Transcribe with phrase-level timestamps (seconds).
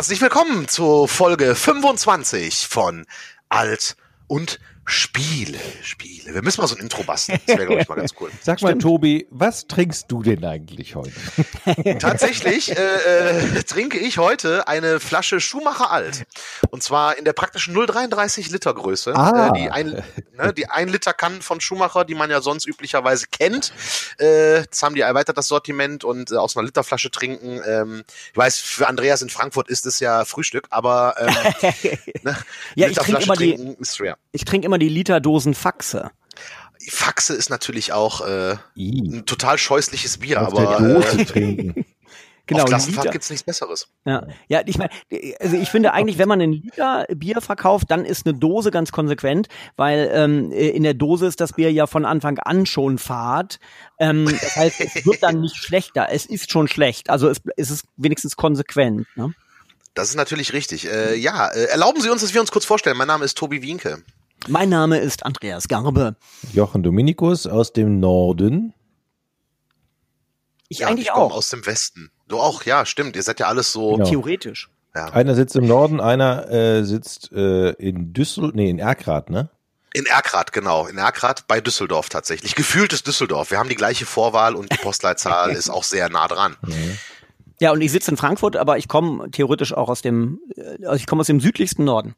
[0.00, 3.04] Herzlich willkommen zur Folge 25 von
[3.50, 3.96] Alt
[4.28, 4.58] und
[4.90, 5.58] Spiele.
[5.82, 6.34] Spiele.
[6.34, 7.38] Wir müssen mal so ein Intro basteln.
[7.46, 8.30] Das wäre, glaube ich, mal ganz cool.
[8.42, 11.12] Sag mal, Tobi, was trinkst du denn eigentlich heute?
[11.98, 16.24] Tatsächlich äh, äh, trinke ich heute eine Flasche Schumacher Alt.
[16.70, 19.14] Und zwar in der praktischen 0,33 Liter Größe.
[19.14, 19.48] Ah.
[19.48, 20.02] Äh, die, ein,
[20.36, 23.72] ne, die 1 Liter Kannen von Schumacher, die man ja sonst üblicherweise kennt.
[24.18, 27.60] Äh, jetzt haben die erweitert das Sortiment und äh, aus einer Literflasche trinken.
[27.66, 31.26] Ähm, ich weiß, für Andreas in Frankfurt ist es ja Frühstück, aber ähm,
[32.22, 32.36] ne,
[32.74, 34.16] Ja, ich trinke Literflasche immer die- trinken ist schwer.
[34.32, 36.10] Ich trinke immer die Literdosen Faxe.
[36.88, 41.84] Faxe ist natürlich auch äh, ein total scheußliches Bier, aus der aber Dose äh, trinken.
[42.50, 43.12] Genau, auf ein Klassenfahrt Liter.
[43.12, 43.86] gibt's nichts Besseres.
[44.04, 44.90] Ja, ja ich meine,
[45.38, 48.90] also ich finde eigentlich, wenn man einen Liter Bier verkauft, dann ist eine Dose ganz
[48.90, 53.60] konsequent, weil ähm, in der Dose ist das Bier ja von Anfang an schon fad.
[54.00, 56.08] Ähm, das heißt, es wird dann nicht schlechter.
[56.10, 57.08] Es ist schon schlecht.
[57.08, 59.06] Also es, es ist wenigstens konsequent.
[59.14, 59.32] Ne?
[59.94, 60.90] Das ist natürlich richtig.
[60.90, 62.96] Äh, ja, äh, erlauben Sie uns, dass wir uns kurz vorstellen.
[62.96, 64.02] Mein Name ist Tobi Wienke.
[64.48, 66.16] Mein Name ist Andreas Garbe.
[66.52, 68.74] Jochen Dominikus aus dem Norden.
[70.68, 71.36] Ich ja, eigentlich ich komme auch.
[71.36, 72.10] aus dem Westen.
[72.28, 73.16] Du auch, ja, stimmt.
[73.16, 73.92] Ihr seid ja alles so.
[73.96, 74.08] Genau.
[74.08, 74.70] Theoretisch.
[74.94, 75.06] Ja.
[75.06, 79.50] Einer sitzt im Norden, einer äh, sitzt äh, in Düsseldorf, nee, in Erkrath, ne?
[79.92, 80.86] In Erkrath, genau.
[80.86, 82.54] In Erkrath bei Düsseldorf tatsächlich.
[82.54, 83.50] Gefühltes Düsseldorf.
[83.50, 86.56] Wir haben die gleiche Vorwahl und die Postleitzahl ist auch sehr nah dran.
[87.58, 90.96] Ja, und ich sitze in Frankfurt, aber ich komme theoretisch auch aus dem, äh, also
[90.96, 92.14] ich komme aus dem südlichsten Norden.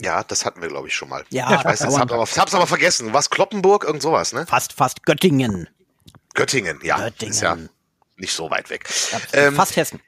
[0.00, 1.24] Ja, das hatten wir, glaube ich, schon mal.
[1.30, 2.30] Ja, ich weiß, das das hab dauernd.
[2.32, 3.12] aber, hab's aber vergessen.
[3.12, 3.30] Was?
[3.30, 3.84] Kloppenburg?
[3.84, 4.46] Irgend sowas, ne?
[4.46, 5.68] Fast, fast Göttingen.
[6.34, 6.98] Göttingen, ja.
[6.98, 7.32] Göttingen.
[7.32, 7.56] Ist ja
[8.16, 8.88] nicht so weit weg.
[9.12, 10.00] Ja, Ähm, fast Hessen.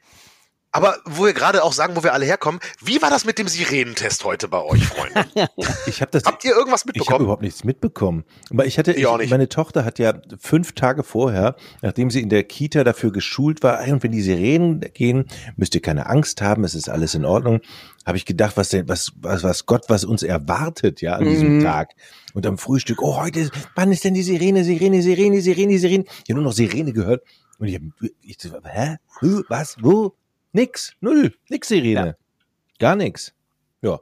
[0.75, 3.47] Aber wo wir gerade auch sagen, wo wir alle herkommen, wie war das mit dem
[3.47, 5.25] Sirenentest heute bei euch, Freunde?
[5.85, 6.23] Ich habe das.
[6.25, 7.21] Habt ihr irgendwas Ich habe mitbekommen?
[7.25, 8.23] überhaupt nichts mitbekommen.
[8.49, 9.29] Aber ich hatte, Ich ich, auch nicht.
[9.29, 13.81] meine Tochter hat ja fünf Tage vorher, nachdem sie in der Kita dafür geschult war,
[13.81, 15.25] "Ey, und wenn die Sirenen gehen,
[15.57, 17.61] müsst ihr keine Angst haben, es ist alles in Ordnung.
[18.05, 21.59] Habe ich gedacht, was denn, was, was, was Gott, was uns erwartet, ja, an diesem
[21.59, 21.63] Mhm.
[21.63, 21.91] Tag.
[22.33, 26.03] Und am Frühstück, oh, heute, wann ist denn die Sirene, Sirene, Sirene, Sirene, Sirene?
[26.05, 27.23] Ich habe nur noch Sirene gehört.
[27.59, 27.85] Und ich habe,
[28.23, 28.97] ich so, hä?
[29.47, 29.77] Was?
[29.79, 30.15] Wo?
[30.53, 32.15] Nix, null, nix Sirene.
[32.79, 33.33] Gar nix.
[33.81, 33.99] Ja.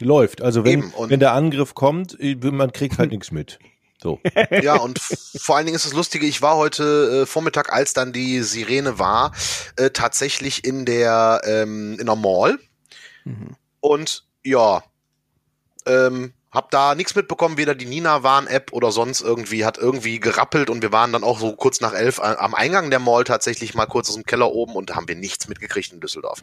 [0.00, 0.42] Läuft.
[0.42, 3.58] Also wenn, wenn der Angriff kommt, äh, man kriegt halt nichts mit.
[4.02, 4.18] So.
[4.62, 8.12] Ja, und vor allen Dingen ist das Lustige, ich war heute äh, Vormittag, als dann
[8.12, 9.32] die Sirene war,
[9.76, 12.58] äh, tatsächlich in der, ähm, in der Mall.
[13.24, 13.56] Mhm.
[13.80, 14.82] Und ja,
[15.86, 20.82] ähm, hab da nichts mitbekommen, weder die Nina-Warn-App oder sonst irgendwie, hat irgendwie gerappelt und
[20.82, 23.86] wir waren dann auch so kurz nach elf a- am Eingang der Mall tatsächlich mal
[23.86, 26.42] kurz aus dem Keller oben und da haben wir nichts mitgekriegt in Düsseldorf.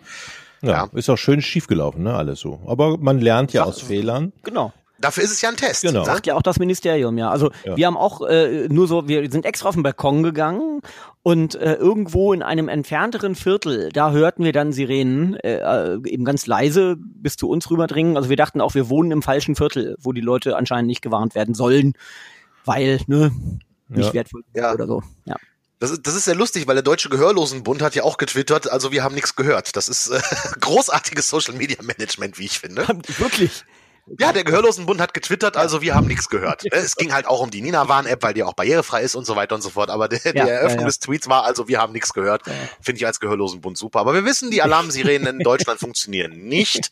[0.62, 0.90] Ja, Ja.
[0.94, 2.62] ist auch schön schief gelaufen, ne, alles so.
[2.68, 4.32] Aber man lernt ja Sag- aus Fehlern.
[4.44, 4.72] Genau.
[5.00, 5.84] Dafür ist es ja ein Test.
[5.84, 6.04] Genau.
[6.04, 7.30] Sag- Sagt ja auch das Ministerium, ja.
[7.30, 7.78] Also Ja.
[7.78, 10.82] wir haben auch äh, nur so, wir sind extra auf den Balkon gegangen
[11.24, 15.58] und äh, irgendwo in einem entfernteren Viertel, da hörten wir dann Sirenen, äh,
[15.94, 18.18] äh, eben ganz leise bis zu uns rüberdringen.
[18.18, 21.36] Also wir dachten auch, wir wohnen im falschen Viertel, wo die Leute anscheinend nicht gewarnt
[21.36, 21.94] werden sollen,
[22.66, 23.32] weil, ne,
[23.90, 24.14] nicht Ja.
[24.14, 24.74] wertvoll Ja.
[24.74, 25.04] oder so.
[25.26, 25.36] Ja.
[25.80, 28.92] Das ist, das ist sehr lustig, weil der Deutsche Gehörlosenbund hat ja auch getwittert, also
[28.92, 29.76] wir haben nichts gehört.
[29.76, 30.20] Das ist äh,
[30.60, 32.88] großartiges Social Media Management, wie ich finde.
[33.20, 33.64] Wirklich.
[34.20, 36.64] Ja, der Gehörlosenbund hat getwittert, also wir haben nichts gehört.
[36.72, 39.56] Es ging halt auch um die Nina-Warn-App, weil die auch barrierefrei ist und so weiter
[39.56, 39.90] und so fort.
[39.90, 40.86] Aber der, die Ja, Eröffnung ja, ja.
[40.88, 42.44] des Tweets war, also wir haben nichts gehört.
[42.82, 44.00] Finde ich als Gehörlosenbund super.
[44.00, 46.90] Aber wir wissen, die Alarmsirenen in Deutschland funktionieren nicht.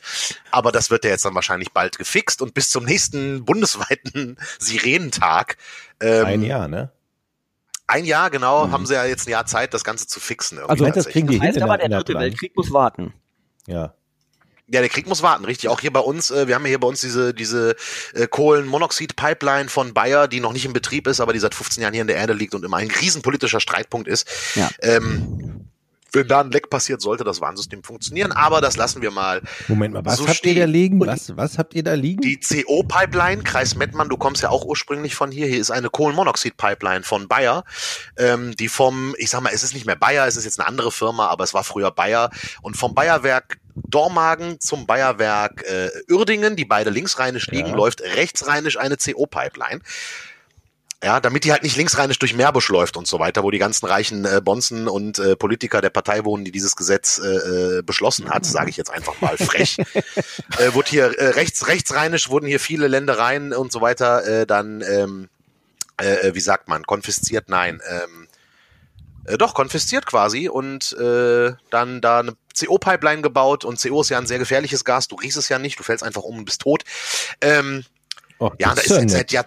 [0.52, 5.58] Aber das wird ja jetzt dann wahrscheinlich bald gefixt und bis zum nächsten bundesweiten Sirenentag.
[6.02, 6.92] Ähm, Ein Jahr, ne?
[7.88, 8.72] Ein Jahr, genau, Mhm.
[8.72, 10.58] haben sie ja jetzt ein Jahr Zeit, das Ganze zu fixen.
[10.58, 12.20] irgendwie Also, das kriegen die Das heißt aber, der der dritte.
[12.20, 13.14] Weltkrieg muss warten.
[13.68, 13.94] Ja.
[14.68, 15.70] Ja, der Krieg muss warten, richtig.
[15.70, 17.76] Auch hier bei uns, äh, wir haben ja hier bei uns diese, diese
[18.14, 21.94] äh, Kohlenmonoxid-Pipeline von Bayer, die noch nicht in Betrieb ist, aber die seit 15 Jahren
[21.94, 24.28] hier in der Erde liegt und immer ein riesenpolitischer Streitpunkt ist.
[24.56, 24.70] Ja.
[24.82, 25.70] Ähm,
[26.16, 29.42] wenn da ein Leck passiert, sollte das Warnsystem funktionieren, aber das lassen wir mal.
[29.68, 30.70] Moment mal, was So habt ihr da stehen.
[30.72, 31.00] liegen?
[31.06, 32.22] Was, was habt ihr da liegen?
[32.22, 35.48] Die CO-Pipeline, Kreis Mettmann, du kommst ja auch ursprünglich von hier.
[35.48, 37.64] Hier ist eine Kohlenmonoxid-Pipeline von Bayer,
[38.18, 40.68] ähm, die vom, ich sag mal, es ist nicht mehr Bayer, es ist jetzt eine
[40.68, 42.30] andere Firma, aber es war früher Bayer.
[42.62, 47.76] Und vom Bayerwerk Dormagen zum Bayerwerk äh, Uerdingen, die beide linksrheinisch liegen, Ja.
[47.76, 49.82] läuft rechtsrheinisch eine CO-Pipeline.
[51.04, 53.86] Ja, damit die halt nicht linksrheinisch durch Meerbusch läuft und so weiter, wo die ganzen
[53.86, 58.30] reichen äh, Bonzen und äh, Politiker der Partei wohnen, die dieses Gesetz äh, äh, beschlossen
[58.30, 59.78] hat, sage ich jetzt einfach mal frech.
[60.58, 64.82] äh, wurde hier äh, rechts rechtsrheinisch wurden hier viele Ländereien und so weiter äh, dann
[64.82, 65.30] ähm,
[65.98, 67.50] äh, wie sagt man konfisziert?
[67.50, 68.28] Nein, ähm,
[69.26, 74.18] äh, doch konfisziert quasi und äh, dann da eine CO-Pipeline gebaut und CO ist ja
[74.18, 75.08] ein sehr gefährliches Gas.
[75.08, 76.84] Du riechst es ja nicht, du fällst einfach um und bist tot.
[77.42, 77.84] Ähm,
[78.38, 79.46] Oh, ja, da ist jetzt seit Jahr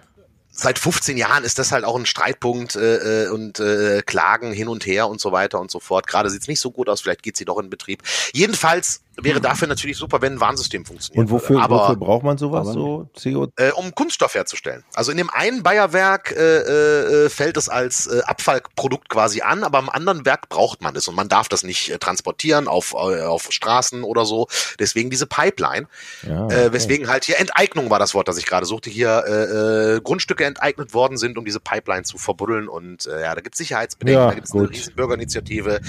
[0.58, 4.68] seit 15 Jahren ist das halt auch ein Streitpunkt äh, äh, und äh, Klagen hin
[4.68, 6.06] und her und so weiter und so fort.
[6.08, 8.02] Gerade sieht's nicht so gut aus, vielleicht geht sie doch in Betrieb.
[8.32, 11.18] Jedenfalls wäre dafür natürlich super, wenn ein Warnsystem funktioniert.
[11.26, 11.60] Und wofür.
[11.60, 13.48] Aber wofür braucht man sowas, aber- so CO?
[13.56, 14.84] äh, um Kunststoff herzustellen.
[14.94, 19.78] Also in dem einen Bayerwerk äh, äh, fällt es als äh, Abfallprodukt quasi an, aber
[19.78, 23.22] im anderen Werk braucht man es und man darf das nicht äh, transportieren auf, äh,
[23.22, 24.46] auf Straßen oder so.
[24.78, 25.86] Deswegen diese Pipeline.
[26.26, 29.96] Ja, Äh, weswegen halt hier Enteignung war das Wort, das ich gerade suchte, hier äh,
[29.96, 32.68] äh, Grundstücke enteignet worden sind, um diese Pipeline zu verbuddeln.
[32.68, 35.80] Und äh, ja, da gibt es Sicherheitsbedenken, Ja, da gibt es eine riesen Bürgerinitiative.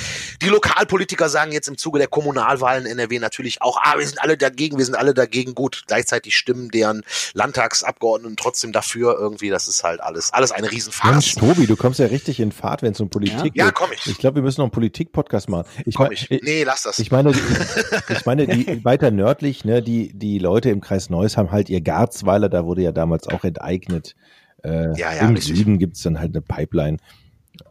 [0.42, 4.22] Die Lokalpolitiker sagen jetzt im Zuge der Kommunalwahlen in NRW natürlich auch, ah, wir sind
[4.22, 5.56] alle dagegen, wir sind alle dagegen.
[5.56, 9.50] Gut, gleichzeitig stimmen deren Landtagsabgeordneten trotzdem dafür irgendwie.
[9.50, 11.36] Das ist halt alles, alles eine Mensch, Riesenfarce.
[11.36, 13.76] Tobi, du kommst ja richtig in Fahrt, wenn es um Politik Ja, geht.
[13.76, 14.06] komm ich.
[14.08, 15.68] Ich glaube, wir müssen noch einen Politik-Podcast machen.
[15.86, 16.30] Ich, Komm mein- ich.
[16.30, 17.00] Nee, lass das.
[17.00, 17.32] Ich meine,
[18.10, 21.82] ich meine, die weiter nördlich, ne, die, die Leute im Kreis Neuss haben halt ihr
[21.82, 24.16] Garzweiler, da wurde ja damals auch enteignet.
[24.64, 25.58] Äh, Ja, ja, Im richtig.
[25.58, 26.98] Süden gibt's dann halt eine Pipeline.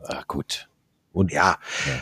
[0.04, 0.68] Ah, gut.
[1.12, 1.56] Und ja.
[1.86, 1.92] Ja.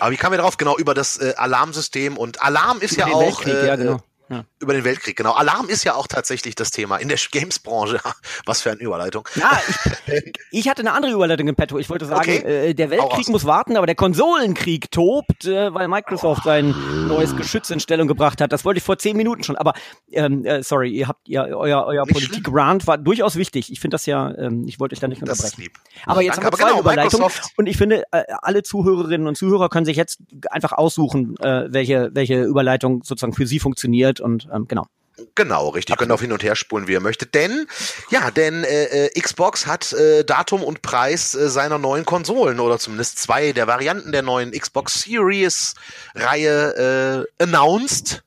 [0.00, 0.56] Aber wie kamen wir drauf?
[0.56, 2.16] Genau, über das äh, Alarmsystem.
[2.16, 3.20] Und Alarm ist ja Den auch.
[3.22, 4.00] Weltkrieg, äh, ja, genau.
[4.30, 4.44] Ja.
[4.60, 5.32] Über den Weltkrieg, genau.
[5.32, 8.00] Alarm ist ja auch tatsächlich das Thema in der Games-Branche.
[8.46, 9.28] Was für eine Überleitung.
[9.34, 9.60] Ja,
[10.06, 11.78] ich, ich hatte eine andere Überleitung im Petto.
[11.78, 12.68] Ich wollte sagen, Okay.
[12.70, 16.74] äh, der Weltkrieg muss warten, aber der Konsolenkrieg tobt, äh, weil Microsoft sein
[17.08, 18.52] neues Geschütz in Stellung gebracht hat.
[18.52, 19.56] Das wollte ich vor zehn Minuten schon.
[19.56, 19.72] Aber
[20.12, 23.72] ähm, äh, sorry, ihr habt ja euer euer Politik-Rant war durchaus wichtig.
[23.72, 25.62] Ich finde das ja, ähm, ich wollte euch da nicht Das ist unterbrechen.
[25.62, 25.78] lieb.
[26.06, 26.46] Aber jetzt Danke.
[26.46, 27.26] haben wir zwei genau, Überleitungen.
[27.26, 27.52] Microsoft.
[27.56, 32.10] Und ich finde, äh, alle Zuhörerinnen und Zuhörer können sich jetzt einfach aussuchen, äh, welche,
[32.12, 34.19] welche Überleitung sozusagen für sie funktioniert.
[34.20, 34.86] Und ähm, genau.
[35.34, 35.96] Genau, richtig.
[35.96, 37.34] Könnt auf hin und her spulen, wie ihr möchtet.
[37.34, 37.66] Denn,
[38.10, 42.78] ja, denn äh, äh, Xbox hat äh, Datum und Preis äh, seiner neuen Konsolen oder
[42.78, 45.74] zumindest zwei der Varianten der neuen Xbox Series
[46.14, 48.22] Reihe äh, announced.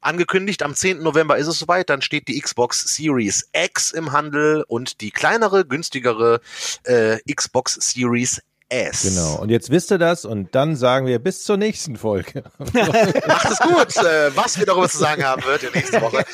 [0.00, 1.00] Angekündigt, am 10.
[1.00, 5.64] November ist es soweit, dann steht die Xbox Series X im Handel und die kleinere,
[5.64, 6.40] günstigere
[6.82, 8.42] äh, Xbox Series
[8.72, 9.02] S.
[9.02, 9.40] genau.
[9.40, 12.42] Und jetzt wisst ihr das und dann sagen wir bis zur nächsten Folge.
[12.58, 16.24] Macht es gut, äh, was wir darüber zu sagen haben wird in nächste Woche.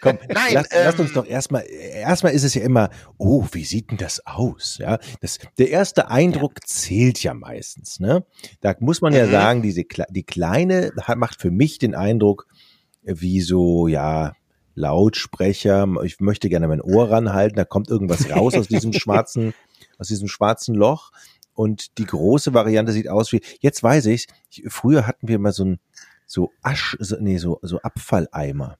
[0.00, 3.90] Komm, Nein, lass, ähm, uns doch erstmal, erstmal ist es ja immer, oh, wie sieht
[3.90, 4.78] denn das aus?
[4.78, 8.24] Ja, das, der erste Eindruck zählt ja meistens, ne?
[8.60, 9.30] Da muss man ja Mhm.
[9.30, 12.46] sagen, diese, die kleine macht für mich den Eindruck,
[13.02, 14.34] wie so, ja,
[14.74, 15.86] Lautsprecher.
[16.04, 19.54] Ich möchte gerne mein Ohr ranhalten, da kommt irgendwas raus aus diesem schwarzen,
[19.98, 21.10] aus diesem schwarzen Loch.
[21.58, 25.50] Und die große Variante sieht aus wie, jetzt weiß ich's, ich, früher hatten wir mal
[25.50, 25.80] so ein,
[26.24, 28.78] so Asch, so, nee, so, so Abfalleimer.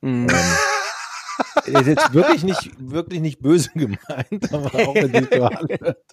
[0.00, 0.26] Mhm.
[0.28, 6.04] Ähm, ist jetzt wirklich nicht, wirklich nicht böse gemeint, aber auch wenn es so anhört.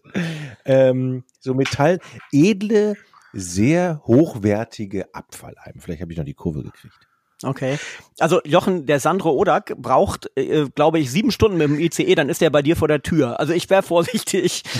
[0.66, 2.00] Ähm, so Metall,
[2.32, 2.96] edle,
[3.32, 5.80] sehr hochwertige Abfalleimer.
[5.82, 7.08] Vielleicht habe ich noch die Kurve gekriegt.
[7.44, 7.78] Okay.
[8.20, 12.30] Also Jochen, der Sandro Odak braucht, äh, glaube ich, sieben Stunden mit dem ICE, dann
[12.30, 13.40] ist er bei dir vor der Tür.
[13.40, 14.64] Also ich wäre vorsichtig.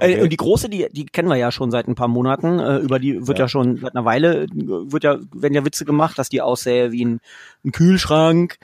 [0.00, 2.58] Äh, Und die große, die, die kennen wir ja schon seit ein paar Monaten.
[2.58, 3.44] Äh, über die wird ja.
[3.44, 3.48] Ja.
[3.48, 7.04] schon seit einer Weile, äh, wird ja, werden ja Witze gemacht, dass die aussähe wie
[7.04, 7.20] ein,
[7.64, 8.58] ein Kühlschrank.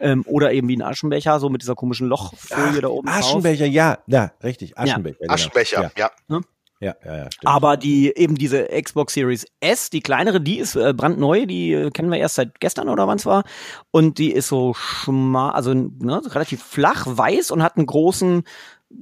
[0.00, 3.16] Ähm, oder eben wie ein Aschenbecher, so mit dieser komischen Lochfolie da oben drauf.
[3.18, 5.18] Aschenbecher, ja, ja, richtig, Aschenbecher.
[5.20, 5.32] genau.
[5.32, 6.10] Aschenbecher, ja.
[6.28, 6.40] Ja,
[6.80, 7.46] ja, ja, ja stimmt.
[7.46, 11.90] Aber die eben diese Xbox Series S, die kleinere, die ist äh, brandneu, die äh,
[11.90, 13.44] kennen wir erst seit gestern oder wann es war.
[13.90, 18.44] Und die ist so schmal, also ne, relativ flach, weiß und hat einen großen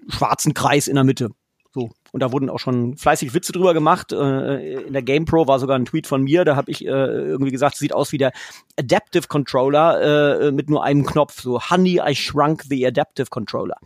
[0.08, 1.30] schwarzen Kreis in der Mitte.
[1.74, 1.90] So.
[2.12, 4.12] Und da wurden auch schon fleißig Witze drüber gemacht.
[4.12, 7.50] Äh, in der GamePro war sogar ein Tweet von mir, da habe ich äh, irgendwie
[7.50, 8.32] gesagt, sieht aus wie der
[8.78, 11.40] Adaptive Controller äh, mit nur einem Knopf.
[11.40, 13.76] So, Honey, I shrunk the Adaptive Controller.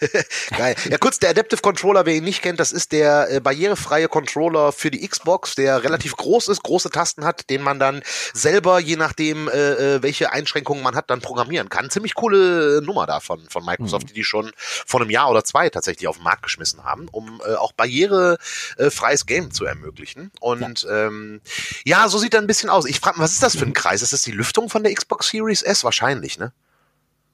[0.56, 0.74] Geil.
[0.88, 4.72] Ja, kurz, der Adaptive Controller, wer ihn nicht kennt, das ist der äh, barrierefreie Controller
[4.72, 8.96] für die Xbox, der relativ groß ist, große Tasten hat, den man dann selber, je
[8.96, 11.90] nachdem, äh, äh, welche Einschränkungen man hat, dann programmieren kann.
[11.90, 15.44] Ziemlich coole äh, Nummer da von, von Microsoft, die die schon vor einem Jahr oder
[15.44, 20.30] zwei tatsächlich auf den Markt geschmissen haben, um äh, auch barrierefreies Game zu ermöglichen.
[20.40, 21.06] Und ja.
[21.06, 21.40] Ähm,
[21.84, 22.86] ja, so sieht er ein bisschen aus.
[22.86, 24.02] Ich frage, was ist das für ein Kreis?
[24.02, 25.84] Ist das die Lüftung von der Xbox Series S?
[25.84, 26.52] Wahrscheinlich, ne?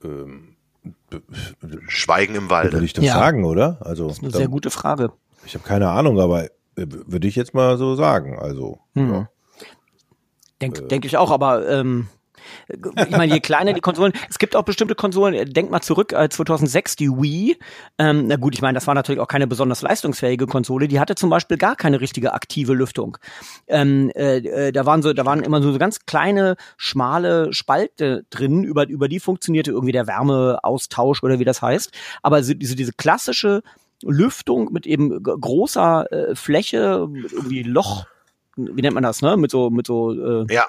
[0.05, 0.57] ähm,
[1.89, 2.85] Schweigen im würde Walde.
[2.85, 3.15] ich doch Ja.
[3.15, 3.79] sagen, oder?
[3.81, 5.13] Also, Das ist eine da- sehr gute Frage.
[5.45, 8.39] ich habe keine Ahnung, aber äh, würde ich jetzt mal so sagen.
[8.39, 9.13] Also, Hm.
[9.13, 9.29] ja.
[10.61, 12.09] Denke denk ich auch, aber ähm,
[12.69, 16.13] ich meine, je kleiner die Konsolen, es gibt auch bestimmte Konsolen, äh, denk mal zurück,
[16.13, 17.57] äh, 2006 die Wii,
[17.99, 21.15] ähm, na gut, ich meine, das war natürlich auch keine besonders leistungsfähige Konsole, die hatte
[21.15, 23.19] zum Beispiel gar keine richtige aktive Lüftung.
[23.67, 28.65] Ähm, äh, äh, da waren so, da waren immer so ganz kleine, schmale Spalte drin,
[28.65, 31.93] über, über die funktionierte irgendwie der Wärmeaustausch oder wie das heißt,
[32.23, 33.63] aber so, diese, diese klassische
[34.03, 38.07] Lüftung mit eben großer äh, Fläche, irgendwie Loch,
[38.57, 39.37] wie nennt man das, ne?
[39.37, 40.67] Mit so, mit so äh, Ja,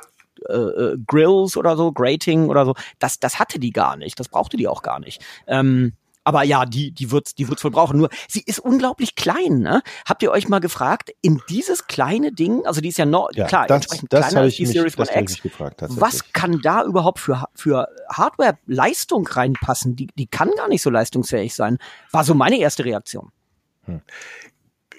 [0.49, 4.19] äh, äh, Grills oder so, Grating oder so, das, das hatte die gar nicht.
[4.19, 5.23] Das brauchte die auch gar nicht.
[5.47, 5.93] Ähm,
[6.23, 7.97] aber ja, die, die wird's, die wird's wohl brauchen.
[7.97, 9.81] Nur, sie ist unglaublich klein, ne?
[10.07, 13.47] Habt ihr euch mal gefragt, in dieses kleine Ding, also die ist ja noch, Ja,
[13.47, 15.41] klar, das, entsprechend das kleiner als die mich, Series One X.
[15.41, 15.81] gefragt.
[15.87, 19.95] Was kann da überhaupt für, für Hardware-Leistung reinpassen?
[19.95, 21.79] Die, die kann gar nicht so leistungsfähig sein.
[22.11, 23.31] War so meine erste Reaktion.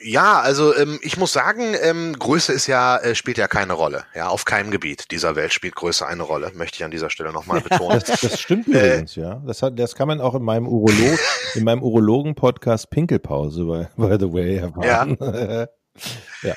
[0.05, 4.05] Ja, also ähm, ich muss sagen, ähm, Größe ist ja äh, spielt ja keine Rolle.
[4.15, 6.51] Ja, auf keinem Gebiet dieser Welt spielt Größe eine Rolle.
[6.55, 8.03] Möchte ich an dieser Stelle nochmal betonen.
[8.07, 9.43] Das, das stimmt Äh, übrigens, ja.
[9.47, 11.19] Das, hat, das kann man auch in meinem Urolog,
[11.55, 15.17] in meinem Urologen-Podcast Pinkelpause, by, by the way, erfahren.
[15.21, 15.67] Ja.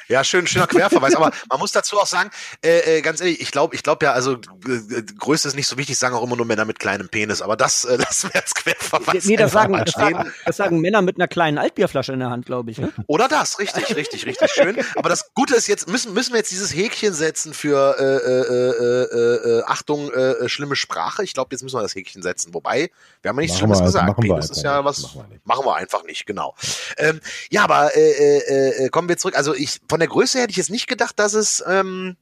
[0.07, 1.15] Ja, schön, schöner Querverweis.
[1.15, 2.31] Aber man muss dazu auch sagen,
[2.63, 5.77] äh, äh, ganz ehrlich, ich glaube, ich glaube ja, also äh, Größe ist nicht so
[5.77, 7.41] wichtig, sagen auch immer nur Männer mit kleinem Penis.
[7.41, 9.25] Aber das äh, lassen wir als Querverweis.
[9.25, 12.45] Nee, das sagen, das, sagen, das sagen Männer mit einer kleinen Altbierflasche in der Hand,
[12.45, 12.77] glaube ich.
[12.79, 12.91] Ne?
[13.07, 14.77] Oder das, richtig, richtig, richtig schön.
[14.95, 19.49] Aber das Gute ist jetzt, müssen, müssen wir jetzt dieses Häkchen setzen für äh, äh,
[19.55, 21.23] äh, äh, Achtung, äh, schlimme Sprache.
[21.23, 22.53] Ich glaube, jetzt müssen wir das Häkchen setzen.
[22.53, 22.89] Wobei,
[23.21, 24.07] wir haben ja nichts Machen Schlimmes wir- gesagt.
[24.07, 24.85] machen wir Penis ist einfach ja nicht.
[24.85, 26.55] was, Machen wir machen wir einfach nicht, genau.
[26.97, 27.19] Ähm,
[27.51, 28.01] ja, aber äh,
[28.39, 29.37] äh, äh, kommen wir zurück.
[29.37, 32.15] Also ich von der Größe hätte ich jetzt nicht gedacht, dass es ähm,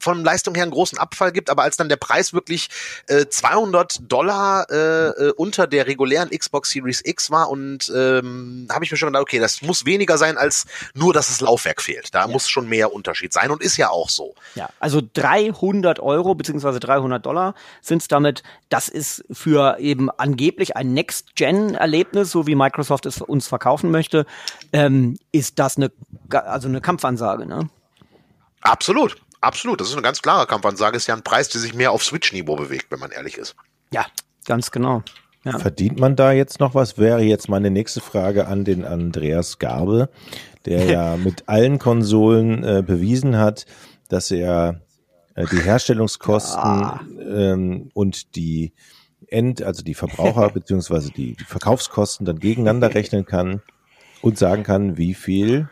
[0.00, 2.68] von Leistung her einen großen Abfall gibt, aber als dann der Preis wirklich
[3.06, 4.76] äh, 200 Dollar äh,
[5.08, 9.22] äh, unter der regulären Xbox Series X war und ähm, habe ich mir schon gedacht,
[9.22, 12.14] okay, das muss weniger sein als nur, dass das Laufwerk fehlt.
[12.14, 14.34] Da muss schon mehr Unterschied sein und ist ja auch so.
[14.54, 18.42] Ja, also 300 Euro beziehungsweise 300 Dollar sind es damit.
[18.68, 24.26] Das ist für eben angeblich ein Next-Gen-Erlebnis, so wie Microsoft es uns verkaufen möchte,
[24.72, 25.90] ähm, ist das eine,
[26.30, 27.46] also eine Kampfansage.
[27.46, 27.68] Ne?
[28.60, 29.80] Absolut, absolut.
[29.80, 30.96] Das ist eine ganz klare Kampfansage.
[30.96, 33.56] Ist ja ein Preis, der sich mehr auf Switch-Niveau bewegt, wenn man ehrlich ist.
[33.92, 34.06] Ja,
[34.46, 35.02] ganz genau.
[35.44, 35.58] Ja.
[35.58, 36.98] Verdient man da jetzt noch was?
[36.98, 40.10] Wäre jetzt meine nächste Frage an den Andreas Garbe,
[40.66, 43.66] der ja mit allen Konsolen äh, bewiesen hat,
[44.08, 44.80] dass er
[45.34, 48.72] äh, die Herstellungskosten ähm, und die
[49.28, 53.62] End, also die Verbraucher beziehungsweise die, die Verkaufskosten dann gegeneinander rechnen kann
[54.20, 55.68] und sagen kann, wie viel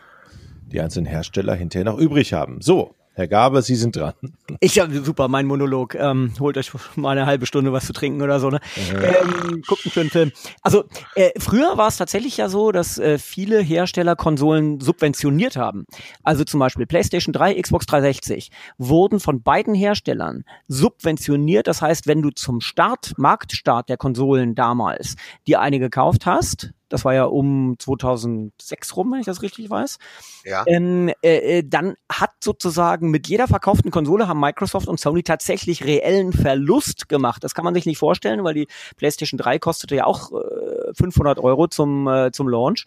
[0.67, 2.61] die einzelnen Hersteller hinterher noch übrig haben.
[2.61, 4.13] So, Herr Garbe, Sie sind dran.
[4.59, 5.93] Ich habe super, mein Monolog.
[5.95, 8.49] Ähm, holt euch mal eine halbe Stunde was zu trinken oder so.
[8.49, 8.59] Ne?
[8.89, 10.31] Ähm, guckt einen schönen Film.
[10.61, 15.85] Also äh, früher war es tatsächlich ja so, dass äh, viele Hersteller Konsolen subventioniert haben.
[16.23, 21.67] Also zum Beispiel PlayStation 3, Xbox 360 wurden von beiden Herstellern subventioniert.
[21.67, 27.05] Das heißt, wenn du zum Start, Marktstart der Konsolen damals dir eine gekauft hast, das
[27.05, 29.97] war ja um 2006 rum, wenn ich das richtig weiß,
[30.45, 30.63] Ja.
[30.67, 35.83] ähm, äh, äh, dann hat sozusagen mit jeder verkauften Konsole haben Microsoft und Sony tatsächlich
[35.83, 37.43] reellen Verlust gemacht.
[37.43, 41.39] Das kann man sich nicht vorstellen, weil die PlayStation 3 kostete ja auch äh, 500
[41.39, 42.85] Euro zum, äh, zum Launch.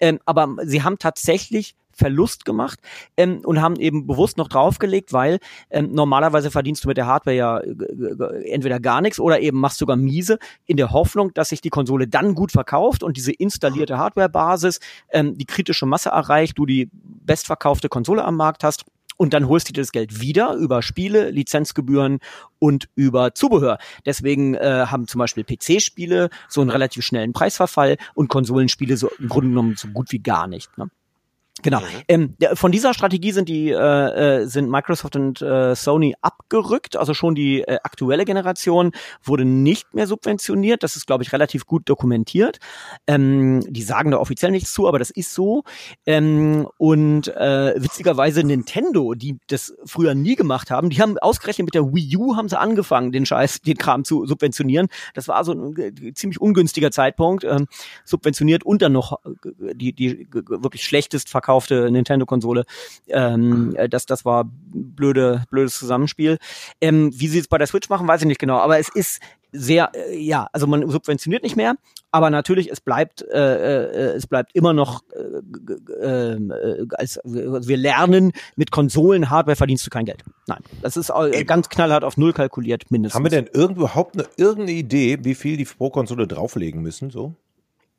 [0.00, 2.78] Ähm, aber sie haben tatsächlich Verlust gemacht
[3.16, 5.38] ähm, und haben eben bewusst noch draufgelegt, weil
[5.70, 9.58] ähm, normalerweise verdienst du mit der Hardware ja äh, äh, entweder gar nichts oder eben
[9.58, 13.32] machst sogar miese, in der Hoffnung, dass sich die Konsole dann gut verkauft und diese
[13.32, 18.84] installierte Hardwarebasis ähm, die kritische Masse erreicht, du die bestverkaufte Konsole am Markt hast.
[19.18, 22.18] Und dann holst du dir das Geld wieder über Spiele, Lizenzgebühren
[22.58, 23.78] und über Zubehör.
[24.04, 29.28] Deswegen äh, haben zum Beispiel PC-Spiele so einen relativ schnellen Preisverfall und Konsolenspiele so im
[29.28, 30.76] Grunde genommen so gut wie gar nicht.
[30.76, 30.90] Ne?
[31.62, 31.80] Genau.
[32.06, 36.96] Ähm, der, von dieser Strategie sind die äh, äh, sind Microsoft und äh, Sony abgerückt.
[36.96, 38.92] Also schon die äh, aktuelle Generation
[39.24, 40.82] wurde nicht mehr subventioniert.
[40.82, 42.58] Das ist, glaube ich, relativ gut dokumentiert.
[43.06, 45.64] Ähm, die sagen da offiziell nichts zu, aber das ist so.
[46.04, 51.74] Ähm, und äh, witzigerweise Nintendo, die das früher nie gemacht haben, die haben ausgerechnet mit
[51.74, 54.88] der Wii U haben sie angefangen, den Scheiß, den Kram zu subventionieren.
[55.14, 57.44] Das war so ein äh, ziemlich ungünstiger Zeitpunkt.
[57.44, 57.66] Ähm,
[58.04, 61.45] subventioniert und dann noch äh, die die wirklich schlechtest verkaufte
[61.90, 62.64] Nintendo-Konsole.
[63.08, 66.38] Ähm, äh, das, das war blöde, blödes Zusammenspiel.
[66.80, 68.58] Ähm, wie sie es bei der Switch machen, weiß ich nicht genau.
[68.58, 69.20] Aber es ist
[69.52, 71.74] sehr, äh, ja, also man subventioniert nicht mehr,
[72.10, 77.68] aber natürlich, es bleibt, äh, äh, es bleibt immer noch, äh, ähm, äh, als also
[77.68, 80.22] wir lernen, mit Konsolen, Hardware verdienst du kein Geld.
[80.46, 83.16] Nein, das ist äh, ganz knallhart auf Null kalkuliert, mindestens.
[83.16, 87.10] Haben wir denn irgend, überhaupt eine, irgendeine Idee, wie viel die pro Konsole drauflegen müssen?
[87.10, 87.34] So?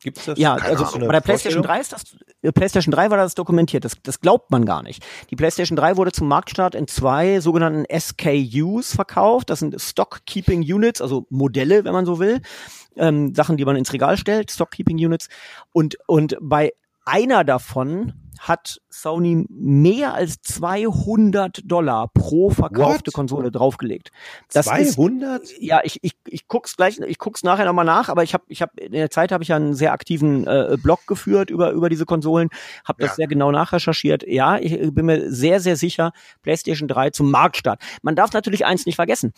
[0.04, 0.38] Gibt's das?
[0.38, 1.08] Ja, Keine also Ahnung.
[1.08, 1.68] bei der PlayStation Vorstellung?
[1.68, 2.04] 3 ist das,
[2.44, 3.84] äh, PlayStation 3 war das dokumentiert.
[3.84, 5.04] Das, das glaubt man gar nicht.
[5.32, 9.50] Die PlayStation 3 wurde zum Marktstart in zwei sogenannten SKUs verkauft.
[9.50, 12.42] Das sind Stock Keeping Units, also Modelle, wenn man so will.
[12.96, 15.30] Ähm, Sachen, die man ins Regal stellt, Stock Keeping Units.
[15.72, 16.74] Und, und bei
[17.06, 23.14] einer davon hat Sony mehr als 200 Dollar pro verkaufte What?
[23.14, 24.12] Konsole draufgelegt.
[24.52, 25.44] Das ist 200?
[25.60, 28.62] ja, ich, ich, ich guck's gleich, ich guck's nachher nochmal nach, aber ich habe, ich
[28.62, 31.90] habe in der Zeit habe ich ja einen sehr aktiven äh, Blog geführt über über
[31.90, 32.50] diese Konsolen,
[32.86, 33.16] habe das Ja.
[33.16, 34.24] sehr genau nachrecherchiert.
[34.28, 37.82] Ja, ich bin mir sehr sehr sicher, PlayStation 3 zum Marktstart.
[38.02, 39.34] Man darf natürlich eins nicht vergessen: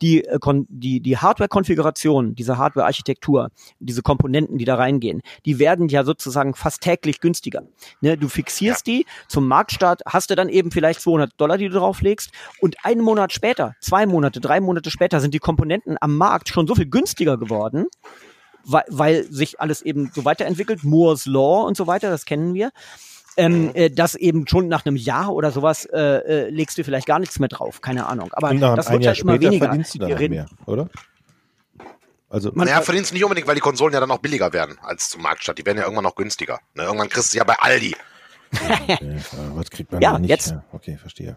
[0.00, 6.04] die äh, die die Hardware-Konfiguration, diese Hardware-Architektur, diese Komponenten, die da reingehen, die werden ja
[6.04, 7.62] sozusagen fast täglich günstiger.
[8.00, 11.78] Ne, du fixierst die zum Marktstart, hast du dann eben vielleicht 200 Dollar, die du
[11.78, 12.30] drauflegst,
[12.60, 16.66] und einen Monat später, zwei Monate, drei Monate später sind die Komponenten am Markt schon
[16.66, 17.86] so viel günstiger geworden,
[18.64, 22.70] weil, weil sich alles eben so weiterentwickelt, Moore's Law und so weiter, das kennen wir.
[23.34, 27.06] Ähm, äh, dass eben schon nach einem Jahr oder sowas äh, äh, legst du vielleicht
[27.06, 28.28] gar nichts mehr drauf, keine Ahnung.
[28.34, 29.64] Aber das wird Jahr halt immer weniger.
[29.68, 30.90] verdienst du dann Wir mehr, oder?
[32.28, 34.78] Also, Man- naja, verdienst du nicht unbedingt, weil die Konsolen ja dann auch billiger werden
[34.82, 35.58] als zum Marktstart.
[35.58, 36.60] Die werden ja irgendwann noch günstiger.
[36.74, 36.84] Ne?
[36.84, 37.94] Irgendwann kriegst du ja bei Aldi.
[38.52, 38.98] Äh,
[39.54, 40.30] was kriegt man Ja, nicht?
[40.30, 40.50] jetzt.
[40.50, 41.36] Ja, Okay, verstehe.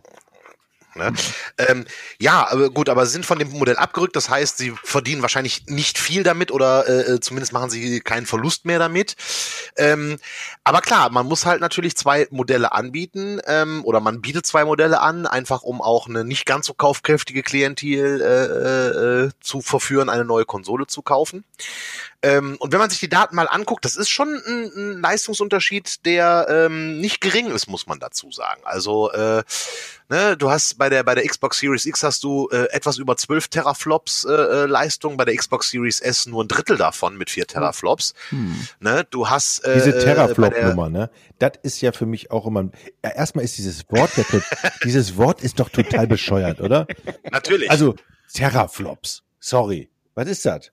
[0.98, 1.12] Ne?
[1.57, 1.86] Ähm,
[2.22, 4.15] ja, aber gut, aber sie sind von dem Modell abgerückt.
[4.15, 8.63] Das heißt, sie verdienen wahrscheinlich nicht viel damit oder äh, zumindest machen sie keinen Verlust
[8.63, 9.17] mehr damit.
[9.75, 10.17] Ähm,
[10.63, 15.01] aber klar, man muss halt natürlich zwei Modelle anbieten ähm, oder man bietet zwei Modelle
[15.01, 20.24] an, einfach um auch eine nicht ganz so kaufkräftige Klientel äh, äh, zu verführen, eine
[20.24, 21.43] neue Konsole zu kaufen.
[22.25, 26.03] Ähm, und wenn man sich die Daten mal anguckt, das ist schon ein, ein Leistungsunterschied,
[26.08, 28.62] der ähm, nicht gering ist, muss man dazu sagen.
[28.63, 29.44] Also äh,
[30.10, 33.15] ne, du hast bei der bei der Xbox Series X hast du äh, etwas über
[33.15, 37.29] 12 Teraflops äh, äh, Leistung, bei der Xbox Series S nur ein Drittel davon mit
[37.29, 38.15] 4 Teraflops.
[38.29, 38.67] Hm.
[38.79, 41.12] Ne, du hast äh, Diese äh, Teraflop-Nummer, ne?
[41.38, 42.72] Das ist ja für mich auch immer.
[43.03, 44.10] Ja, erstmal ist dieses Wort,
[44.84, 46.88] dieses Wort ist doch total bescheuert, oder?
[47.29, 47.70] Natürlich.
[47.70, 47.94] Also
[48.34, 49.22] Teraflops.
[49.39, 49.91] Sorry.
[50.15, 50.72] Was ist das?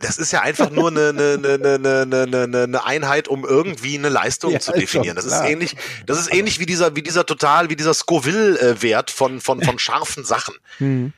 [0.00, 4.52] Das ist ja einfach nur eine, eine, eine, eine, eine, Einheit, um irgendwie eine Leistung
[4.52, 5.14] Ja, zu definieren.
[5.14, 5.76] Das ist ähnlich,
[6.06, 10.24] das ist ähnlich wie dieser, wie dieser total, wie dieser Scoville-Wert von, von, von scharfen
[10.24, 10.54] Sachen.
[10.78, 11.12] Hm.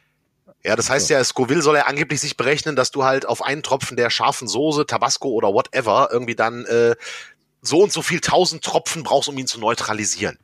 [0.64, 3.62] Ja, das heißt ja, Scoville soll ja angeblich sich berechnen, dass du halt auf einen
[3.62, 6.94] Tropfen der scharfen Soße, Tabasco oder whatever irgendwie dann äh,
[7.62, 10.38] so und so viel tausend Tropfen brauchst, um ihn zu neutralisieren.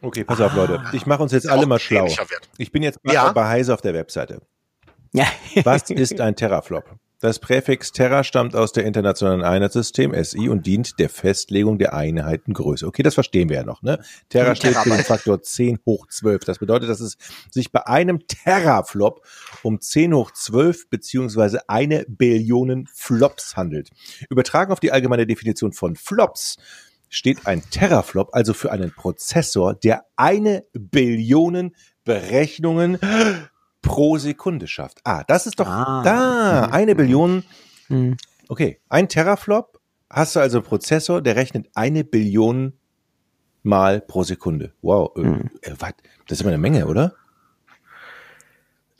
[0.00, 0.82] Okay, pass auf, Leute.
[0.92, 2.08] Ich mache uns jetzt alle mal schlau.
[2.56, 3.32] Ich bin jetzt bei, Ja.
[3.32, 4.40] bei Heise auf der Webseite.
[5.12, 5.26] Ja.
[5.64, 6.84] Was ist ein Teraflop?
[7.20, 12.86] Das Präfix Terra stammt aus der internationalen Einheitssystem SI und dient der Festlegung der Einheitengröße.
[12.86, 14.02] Okay, das verstehen wir ja noch, ne?
[14.30, 15.04] Terra steht für den.
[15.04, 16.44] Faktor 10 hoch 12.
[16.44, 17.18] Das bedeutet, dass es
[17.50, 19.26] sich bei einem Teraflop
[19.62, 23.90] um 10 hoch 12 beziehungsweise eine Billionen Flops handelt.
[24.30, 26.56] Übertragen auf die allgemeine Definition von Flops
[27.10, 32.98] steht ein Teraflop also für einen Prozessor, der eine Billionen Berechnungen
[33.82, 34.98] pro Sekunde schafft.
[35.04, 36.02] Ah, das ist doch Ah.
[36.04, 37.44] da, eine Billion.
[37.88, 38.16] Hm.
[38.48, 42.74] Okay, ein Teraflop hast du also einen Prozessor, der rechnet eine Billion
[43.62, 44.72] Mal pro Sekunde.
[44.80, 45.50] Wow, äh, Mhm.
[45.60, 45.92] äh, was?
[46.26, 47.14] Das ist immer eine Menge, oder?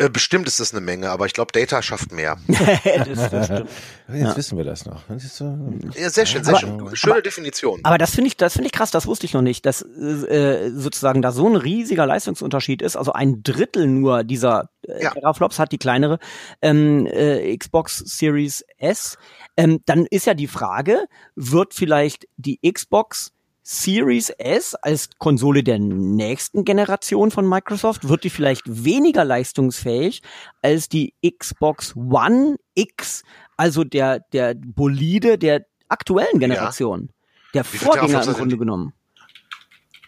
[0.00, 2.36] Äh, bestimmt ist das eine Menge, aber ich glaube, Data schafft mehr.
[2.48, 3.68] das, das stimmt.
[4.08, 4.36] Jetzt Ja.
[4.36, 5.02] wissen wir das noch.
[5.08, 5.56] Das ist so,
[5.96, 6.96] Ja, sehr schön, sehr Aber- schön.
[6.96, 7.80] Schöne Definition.
[7.84, 10.70] Aber das finde ich, das finde ich krass, das wusste ich noch nicht, dass äh,
[10.74, 12.96] sozusagen da so ein riesiger Leistungsunterschied ist.
[12.96, 15.10] Also ein Drittel nur dieser äh, Ja.
[15.10, 16.18] Teraflops hat die kleinere
[16.62, 19.18] ähm, äh, Xbox Series S.
[19.56, 21.04] Ähm, dann ist ja die Frage,
[21.36, 23.32] wird vielleicht die Xbox
[23.72, 30.22] Series S als Konsole der nächsten Generation von Microsoft, wird die vielleicht weniger leistungsfähig
[30.60, 33.22] als die Xbox One X,
[33.56, 37.10] also der, der Bolide der aktuellen Generation.
[37.54, 38.92] Der viel Vorgänger im Grunde genommen.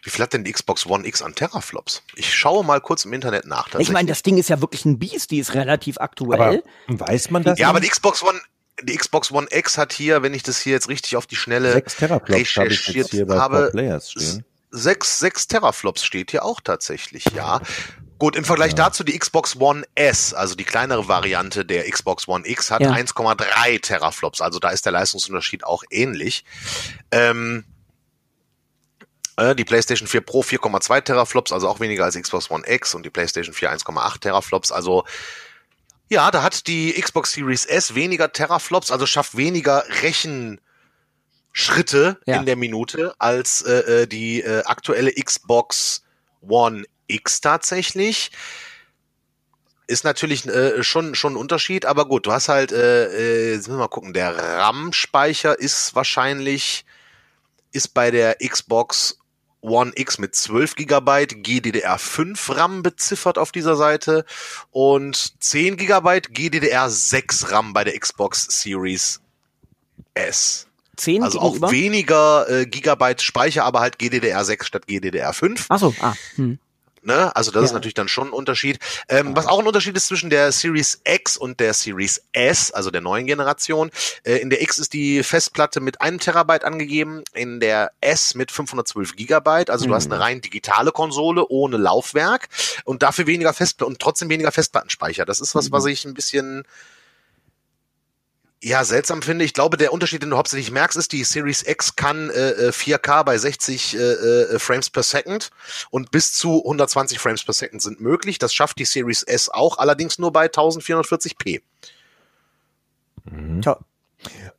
[0.03, 2.03] Wie viel hat denn die Xbox One X an Teraflops?
[2.17, 3.69] Ich schaue mal kurz im Internet nach.
[3.79, 6.65] Ich meine, das Ding ist ja wirklich ein Biest, die ist relativ aber aktuell.
[6.89, 7.61] weiß man das?
[7.61, 7.85] ja, aber noch?
[7.85, 8.41] die Xbox One,
[8.83, 11.73] die Xbox One X hat hier, wenn ich das hier jetzt richtig auf die Schnelle
[11.73, 14.45] sechs Teraflops habe ich jetzt hier bei habe, Players stehen.
[14.71, 17.61] sechs, sechs Teraflops steht hier auch tatsächlich, ja.
[18.19, 22.47] Gut, im Vergleich dazu die Xbox One S, also die kleinere Variante der Xbox One
[22.47, 22.93] X, hat Ja.
[22.93, 24.41] 1,3 Teraflops.
[24.41, 26.45] Also da ist der Leistungsunterschied auch ähnlich.
[27.11, 27.65] Ähm,
[29.37, 33.05] äh, die PlayStation 4 Pro 4,2 Teraflops, also auch weniger als Xbox One X und
[33.05, 34.71] die PlayStation 4 1,8 Teraflops.
[34.71, 35.05] Also
[36.13, 40.61] ja, da hat die Xbox Series S weniger Teraflops, also schafft weniger Rechenschritte
[42.27, 42.37] Ja.
[42.37, 46.03] in der Minute als äh, äh, die äh, aktuelle Xbox
[46.47, 48.31] One X tatsächlich.
[49.87, 53.69] Ist natürlich äh, schon schon ein Unterschied, aber gut, du hast halt, äh, äh, jetzt
[53.69, 56.85] müssen wir mal gucken, der RAM-Speicher ist wahrscheinlich,
[57.73, 59.19] ist bei der Xbox
[59.63, 64.25] One X mit 12 Gigabyte GDDR5 RAM beziffert auf dieser Seite
[64.71, 69.21] und 10 Gigabyte GDDR6 RAM bei der Xbox Series
[70.15, 70.67] S.
[70.97, 71.69] 10 Also gegenüber?
[71.69, 75.67] auch weniger äh, Gigabyte Speicher, aber halt GDDR6 statt GDDR5.
[75.69, 76.15] Ach so, ah.
[76.35, 76.59] Hm.
[77.05, 77.35] Ne?
[77.35, 77.75] Also das ist Ja.
[77.75, 78.79] natürlich dann schon ein Unterschied.
[79.09, 82.91] Ähm, was auch ein Unterschied ist zwischen der Series X und der Series S, also
[82.91, 83.91] der neuen Generation.
[84.25, 88.53] Äh, in der X ist die Festplatte mit einem Terabyte angegeben, in der S mit
[88.53, 89.69] 512 Gigabyte.
[89.71, 90.13] Also du hast Mhm.
[90.13, 92.49] eine rein digitale Konsole ohne Laufwerk
[92.85, 95.25] und dafür weniger Festplatte und trotzdem weniger Festplattenspeicher.
[95.25, 95.73] Das ist was, Mhm.
[95.73, 96.65] was ich ein bisschen
[98.65, 99.45] ja, seltsam finde.
[99.45, 102.69] Ich glaube, der Unterschied, den du hauptsächlich merkst, ist, die Series X kann äh, äh,
[102.71, 105.51] 4K bei 60 äh, äh, Frames per Second
[105.91, 108.39] und bis zu 120 Frames per Second sind möglich.
[108.39, 111.61] Das schafft die Series S auch, allerdings nur bei 1440p.
[113.31, 113.63] Mhm.
[113.63, 113.81] Ta-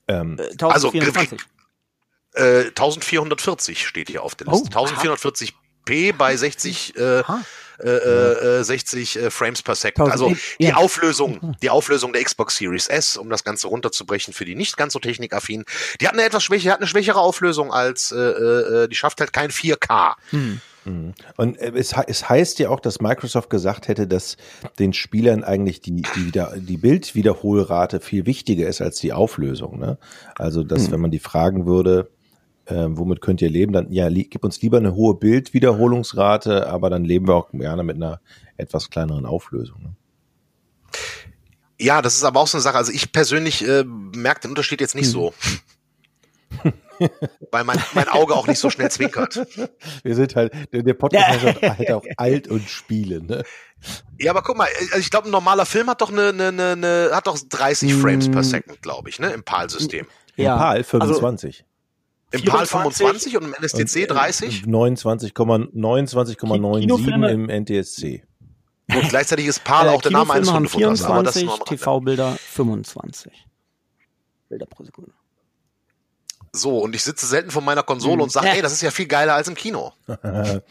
[0.08, 1.40] Ähm, äh, Also, 1024.
[2.34, 4.70] Äh, 1440 steht hier auf der Liste.
[4.76, 7.42] Oh, 1440p bei 60 äh, Aha.
[7.80, 10.10] Äh, äh, äh, 60 äh, Frames per Second.
[10.10, 10.70] 1000, Also ja.
[10.70, 14.78] die Auflösung, die Auflösung der Xbox Series S, um das Ganze runterzubrechen für die nicht
[14.78, 15.64] ganz so technikaffin,
[16.02, 19.34] die hat eine etwas schwächere, hat eine schwächere Auflösung als äh, äh, die schafft halt
[19.34, 20.16] kein 4K.
[20.30, 20.62] Hm.
[20.86, 21.14] Mhm.
[21.38, 24.38] Und äh, es, es heißt ja auch, dass Microsoft gesagt hätte, dass
[24.80, 29.80] den Spielern eigentlich die, die, wieder, die Bildwiederholrate viel wichtiger ist als die Auflösung.
[29.80, 29.98] Ne?
[30.36, 30.94] Also, dass Hm.
[30.94, 32.10] wenn man die fragen würde,
[32.66, 37.04] äh, womit könnt ihr leben, dann ja, gib uns lieber eine hohe Bildwiederholungsrate, aber dann
[37.04, 38.22] leben wir auch gerne mit einer
[38.58, 39.82] etwas kleineren Auflösung.
[39.82, 39.96] Ne?
[41.80, 42.78] Ja, das ist aber auch so eine Sache.
[42.78, 45.34] Also ich persönlich äh, merke den Unterschied jetzt nicht so.
[47.52, 49.46] Weil mein, mein Auge auch nicht so schnell zwinkert.
[50.04, 53.22] Wir sind halt, der, der Podcast ist halt auch alt und Spiele.
[53.22, 53.44] Ne?
[54.20, 57.10] Ja, aber guck mal, also ich glaube, ein normaler Film hat doch eine, eine, eine,
[57.12, 58.44] hat doch 30 Frames per.
[58.44, 59.32] Second, glaube ich, ne?
[59.34, 60.06] Im PAL-System.
[60.38, 60.58] Im Ja.
[60.58, 61.66] PAL 25.
[62.34, 64.64] Im PAL 24 25 und im NSTC 30.
[64.64, 68.24] 29,9 29,97 Kinofilme- im NTSC.
[68.94, 71.66] Und gleichzeitig ist PAL auch der Name eines ist 24, nur am Rande.
[71.66, 73.32] TV-Bilder 25.
[74.50, 75.12] Bilder pro Sekunde.
[76.52, 78.22] So, und ich sitze selten vor meiner Konsole Hm.
[78.22, 78.54] und sage, Ja.
[78.54, 79.94] ey, das ist ja viel geiler als im Kino.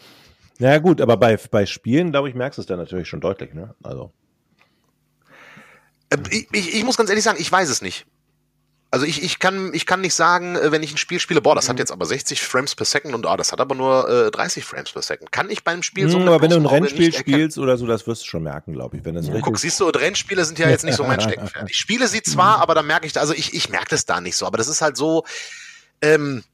[0.58, 3.52] Ja gut, aber bei, bei Spielen, glaube ich, merkst du es dann natürlich schon deutlich.
[3.52, 3.74] Ne?
[3.82, 4.12] Also
[6.10, 8.06] Äh, Ich, ich, ich muss ganz ehrlich sagen, ich weiß es nicht.
[8.92, 11.54] Also ich, ich, kann, ich kann nicht sagen, äh, wenn ich ein Spiel spiele, boah,
[11.54, 14.30] das hat jetzt aber 60 Frames per Second und ah, das hat aber nur äh,
[14.30, 15.32] 30 Frames per Second.
[15.32, 17.86] Kann ich beim Spiel so Hm, mit aber wenn du ein Rennspiel spielst oder so,
[17.86, 19.04] das wirst du schon merken, glaube ich.
[19.06, 19.40] Wenn das Ja.
[19.40, 21.70] Guck, siehst du, Rennspiele sind ja jetzt nicht so mein Steckenpferd.
[21.70, 24.36] Ich spiele sie zwar, aber da merke ich, also ich, ich merke das da nicht
[24.36, 24.44] so.
[24.44, 25.24] Aber das ist halt so,
[26.02, 26.44] ähm,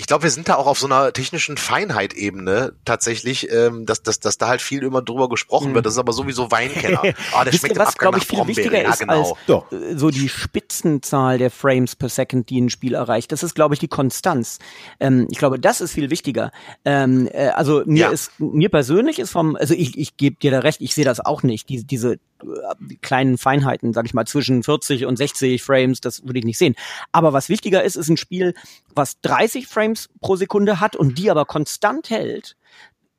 [0.00, 4.18] ich glaube, wir sind da auch auf so einer technischen Feinheit-Ebene tatsächlich, ähm, dass, dass,
[4.18, 5.74] dass da halt viel immer drüber gesprochen Mhm.
[5.74, 5.86] wird.
[5.86, 7.02] Das ist aber sowieso Weinkenner.
[7.32, 8.56] Ah, der Wisst schmeckt ihr, im was, glaube ich, viel Brombeere.
[8.56, 9.36] wichtiger Ja, ist genau.
[9.46, 9.70] Doch.
[9.70, 13.30] äh, so die Spitzenzahl der Frames per Second, die ein Spiel erreicht.
[13.32, 14.58] Das ist, glaube ich, die Konstanz.
[15.00, 16.50] Ähm, ich glaube, das ist viel wichtiger.
[16.84, 18.10] Ähm, äh, also mir Ja.
[18.10, 21.20] ist, mir persönlich ist vom, also ich, ich gebe dir da recht, ich sehe das
[21.20, 21.68] auch nicht.
[21.68, 26.38] Die, diese äh, kleinen Feinheiten, sag ich mal, zwischen 40 und 60 Frames, das würde
[26.38, 26.74] ich nicht sehen.
[27.12, 28.54] Aber was wichtiger ist, ist ein Spiel,
[28.94, 32.56] was 30 Frames pro Sekunde hat und die aber konstant hält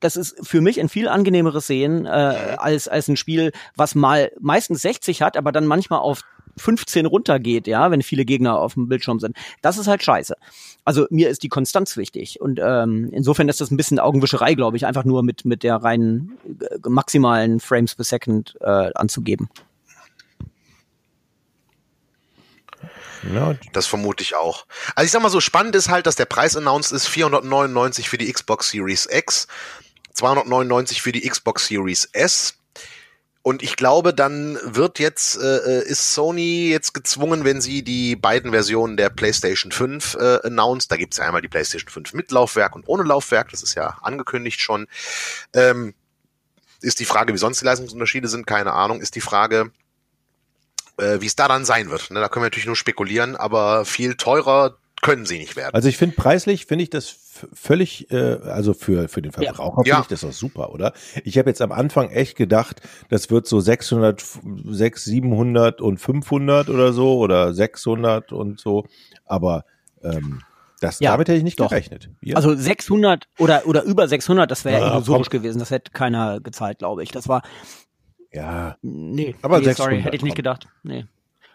[0.02, 4.32] das ist für mich ein viel angenehmeres Sehen äh, als als ein Spiel, was mal
[4.40, 6.24] meistens 60 hat, aber dann manchmal auf
[6.58, 9.36] 15 runtergeht, ja, wenn viele Gegner auf dem Bildschirm sind.
[9.62, 10.36] Das ist halt scheiße.
[10.86, 14.78] Also mir ist die Konstanz wichtig und ähm, insofern ist das ein bisschen Augenwischerei, glaube
[14.78, 19.50] ich, einfach nur mit mit der reinen äh, maximalen Frames per Second äh, anzugeben.
[23.34, 24.66] Ja, Das vermute ich auch.
[24.96, 28.18] Also ich sag mal so, spannend ist halt, dass der Preis announced ist 499 für
[28.18, 29.48] die Xbox Series X,
[30.14, 32.56] 299 für die Xbox Series S.
[33.44, 38.52] Und ich glaube, dann wird jetzt, äh, ist Sony jetzt gezwungen, wenn sie die beiden
[38.52, 42.76] Versionen der PlayStation 5 äh, announced, da gibt's ja einmal die PlayStation 5 mit Laufwerk
[42.76, 44.88] und ohne Laufwerk, das ist ja angekündigt schon,
[45.54, 45.96] ähm,
[46.82, 49.72] ist die Frage, wie sonst die Leistungsunterschiede sind, keine Ahnung, ist die Frage,
[50.98, 52.12] äh, wie es da dann sein wird.
[52.12, 55.74] Ne, da können wir natürlich nur spekulieren, aber viel teurer können sie nicht werden.
[55.74, 57.10] Also ich finde preislich finde ich das
[57.54, 59.96] völlig, äh, also für für den Verbraucher Ja.
[59.96, 60.94] finde ich das auch super, oder?
[61.24, 66.70] Ich habe jetzt am Anfang echt gedacht, das wird so 600, 600, 700 und 500
[66.70, 68.86] oder so oder 600 und so,
[69.26, 69.66] aber
[70.04, 70.40] ähm,
[70.80, 71.70] das Ja, damit hätte ich nicht doch.
[71.70, 72.10] gerechnet.
[72.22, 72.36] Wir?
[72.36, 75.42] Also 600 oder oder über 600, das wäre Ja, illusorisch komm.
[75.42, 75.60] gewesen.
[75.60, 77.12] Das hätte keiner gezahlt, glaube ich.
[77.12, 77.42] Das war
[78.32, 80.68] ja, nee, Aber nee, 600, sorry, hätte ich nicht gedacht.
[80.84, 81.06] Nee.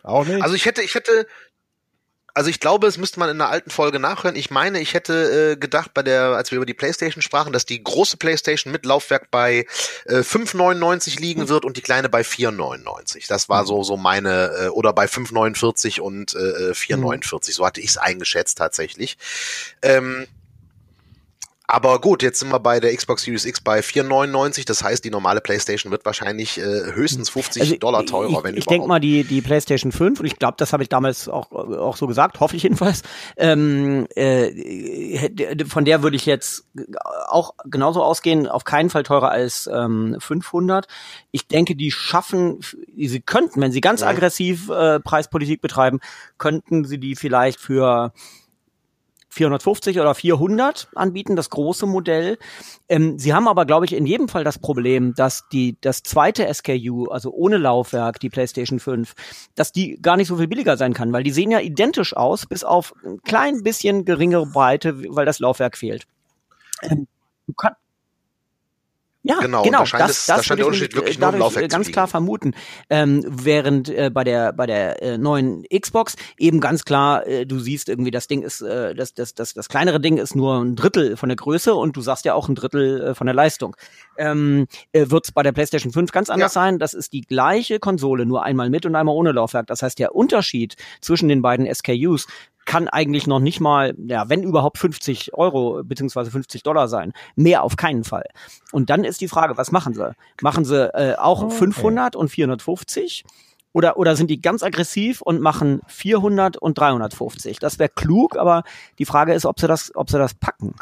[0.03, 0.43] auch nicht.
[0.43, 1.27] Also ich hätte, ich hätte,
[2.37, 4.37] also ich glaube, es müsste man in einer alten Folge nachhören.
[4.37, 7.65] Ich meine, ich hätte äh, gedacht, bei der, als wir über die PlayStation sprachen, dass
[7.65, 9.65] die große PlayStation mit Laufwerk bei
[10.05, 13.27] äh, 5,99 liegen wird und die kleine bei 4,99.
[13.27, 17.55] Das war so so meine äh, oder bei 5,49 und äh, 4,49.
[17.55, 19.17] So hatte ich es eingeschätzt tatsächlich.
[19.81, 20.27] Ähm,
[21.69, 24.67] Aber gut, jetzt sind wir bei der Xbox Series X bei 4,99.
[24.67, 28.55] Das heißt, die normale PlayStation wird wahrscheinlich äh, höchstens 50 Also, Dollar teurer, ich, wenn
[28.57, 28.71] ich überhaupt.
[28.71, 31.97] denke mal, die, die PlayStation 5, und ich glaube, das habe ich damals auch, auch
[31.97, 33.03] so gesagt, hoffe ich jedenfalls,
[33.37, 36.65] ähm, äh, hätte- von der würde ich jetzt
[37.29, 40.87] auch genauso ausgehen, auf keinen Fall teurer als ähm, 500.
[41.33, 42.61] Ich denke, die schaffen,
[42.97, 44.09] sie könnten, wenn sie ganz Mhm.
[44.09, 46.01] aggressiv äh, Preispolitik betreiben,
[46.39, 48.13] könnten sie die vielleicht für
[49.37, 52.39] 450 oder 400 anbieten, das große Modell.
[52.89, 56.53] Ähm, sie haben aber, glaube ich, in jedem Fall das Problem, dass die das zweite
[56.53, 59.15] SKU, also ohne Laufwerk, die PlayStation 5,
[59.55, 62.47] dass die gar nicht so viel billiger sein kann, weil die sehen ja identisch aus,
[62.47, 66.07] bis auf ein klein bisschen geringere Breite, weil das Laufwerk fehlt.
[66.83, 67.07] Ähm,
[67.47, 67.75] du kann,
[69.29, 71.19] ja, Genau, genau, da scheint das, es- da das scheint würde der ich Unterschied wirklich
[71.19, 72.55] nur im Laufwerk ganz klar vermuten.
[72.91, 77.59] Ähm, während äh, bei der bei der äh, neuen Xbox eben ganz klar, äh, du
[77.59, 80.77] siehst irgendwie, das Ding ist, äh, das, das, das, das kleinere Ding ist nur ein
[80.77, 83.77] Drittel von der Größe und du sagst ja auch ein Drittel äh, von der Leistung.
[84.17, 86.63] Ähm, äh, Wird es bei der PlayStation 5 ganz anders Ja.
[86.63, 86.79] sein.
[86.79, 89.67] Das ist die gleiche Konsole, nur einmal mit und einmal ohne Laufwerk.
[89.67, 92.27] Das heißt, der Unterschied zwischen den beiden SKUs
[92.67, 97.13] kann eigentlich noch nicht mal, ja, wenn überhaupt 50 Euro beziehungsweise 50 Dollar sein.
[97.37, 98.27] Mehr auf keinen Fall.
[98.73, 100.15] Und dann ist die Frage, was machen sie?
[100.43, 101.55] Machen sie äh, auch Okay.
[101.55, 103.25] 500 und 450?
[103.73, 107.59] Oder, oder sind die ganz aggressiv und machen 400 und 350?
[107.59, 108.65] Das wäre klug, aber
[108.99, 110.75] die Frage ist, ob sie das, ob sie das packen.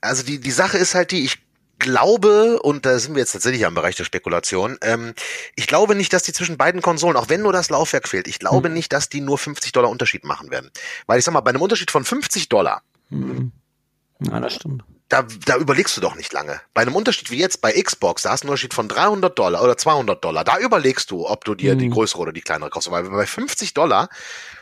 [0.00, 1.43] Also die, die Sache ist halt die, ich
[1.84, 5.14] glaube, und da sind wir jetzt tatsächlich am Bereich der Spekulation, ähm,
[5.54, 8.40] ich glaube nicht, dass die zwischen beiden Konsolen, auch wenn nur das Laufwerk fehlt, ich
[8.40, 8.74] glaube Hm.
[8.74, 10.70] nicht, dass die nur 50 Dollar Unterschied machen werden.
[11.06, 13.52] Weil ich sag mal, bei einem Unterschied von 50 Dollar, Hm.
[14.20, 14.82] Ja, das stimmt.
[15.08, 16.60] da, da überlegst du doch nicht lange.
[16.72, 19.62] Bei einem Unterschied wie jetzt bei Xbox, da hast du einen Unterschied von 300 Dollar
[19.62, 20.44] oder 200 Dollar.
[20.44, 21.92] Da überlegst du, ob du dir die Mhm.
[21.92, 22.90] größere oder die kleinere kaufst.
[22.90, 24.08] Weil bei 50 Dollar,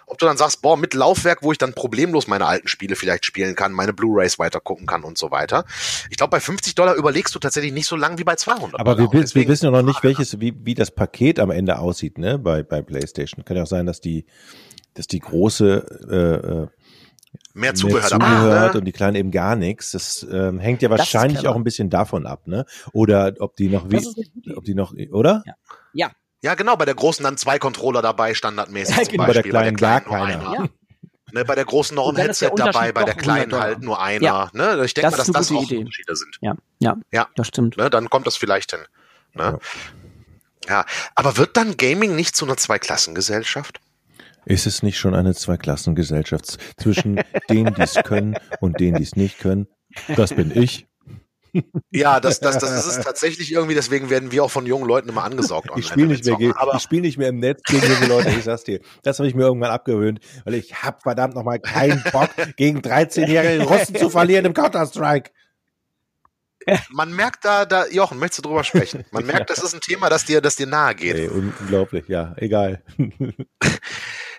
[0.06, 3.24] ob du dann sagst, boah, mit Laufwerk, wo ich dann problemlos meine alten Spiele vielleicht
[3.24, 5.64] spielen kann, meine Blu-rays weiter gucken kann und so weiter.
[6.10, 8.98] Ich glaube, bei 50 Dollar überlegst du tatsächlich nicht so lang wie bei 200 Aber
[8.98, 12.38] wir, wir wissen ja noch nicht, welches, wie, wie das Paket am Ende aussieht, ne,
[12.38, 13.44] bei, bei PlayStation.
[13.44, 14.26] Kann ja auch sein, dass die,
[14.94, 16.68] dass die große äh, äh,
[17.54, 18.80] mehr mehr Zubehör zugehört ne?
[18.80, 19.92] und die kleine eben gar nichts.
[19.92, 22.66] Das ähm, hängt ja wahrscheinlich auch ein bisschen davon ab, ne?
[22.92, 24.06] Oder ob die noch wie,
[24.54, 25.42] ob die noch, oder?
[25.46, 25.54] Ja.
[25.94, 26.10] Ja,
[26.54, 29.22] genau, bei der großen dann zwei Controller dabei, standardmäßig Ja, zum genau.
[29.26, 29.50] Bei der Beispiel.
[29.52, 30.24] kleinen gar keiner.
[30.24, 30.54] einer.
[30.54, 30.68] Ja.
[31.34, 34.02] Ne, bei der großen noch ein der Headset dabei, bei der kleinen 100 halt nur
[34.02, 34.22] einer.
[34.24, 34.50] Ja.
[34.52, 34.82] Ne?
[34.84, 35.78] Ich denke Das mal, ist dass eine das gute auch Idee.
[35.78, 36.36] Unterschiede sind.
[36.42, 37.28] Ja, ja, Ja.
[37.36, 37.76] das stimmt.
[37.78, 37.88] Ne?
[37.88, 38.80] Dann kommt das vielleicht hin.
[39.34, 39.58] Ne?
[40.68, 43.80] Ja, aber wird dann Gaming nicht zu einer Zweiklassengesellschaft?
[44.44, 49.16] Ist es nicht schon eine Zweiklassengesellschaft zwischen denen, die es können und denen, die es
[49.16, 49.68] nicht können?
[50.16, 50.86] Das bin ich.
[51.90, 55.08] Ja, das, das, das, das ist tatsächlich irgendwie, deswegen werden wir auch von jungen Leuten
[55.10, 55.66] immer angesaugt.
[55.66, 56.52] Ich online, spiele wenn nicht mehr, zocken.
[56.56, 58.80] Aber ich spiele nicht mehr im Netz gegen junge Leute, ich sag's dir.
[59.02, 63.64] Das habe ich mir irgendwann abgewöhnt, weil ich hab verdammt nochmal keinen Bock, gegen 13-jährige
[63.64, 65.30] Russen zu verlieren im Counter-Strike.
[66.90, 69.04] Man merkt da, da, Jochen, möchtest du drüber sprechen?
[69.10, 71.16] Man merkt, das ist ein Thema, das dir, das dir nahe geht.
[71.16, 72.82] Ey, unglaublich, ja, egal.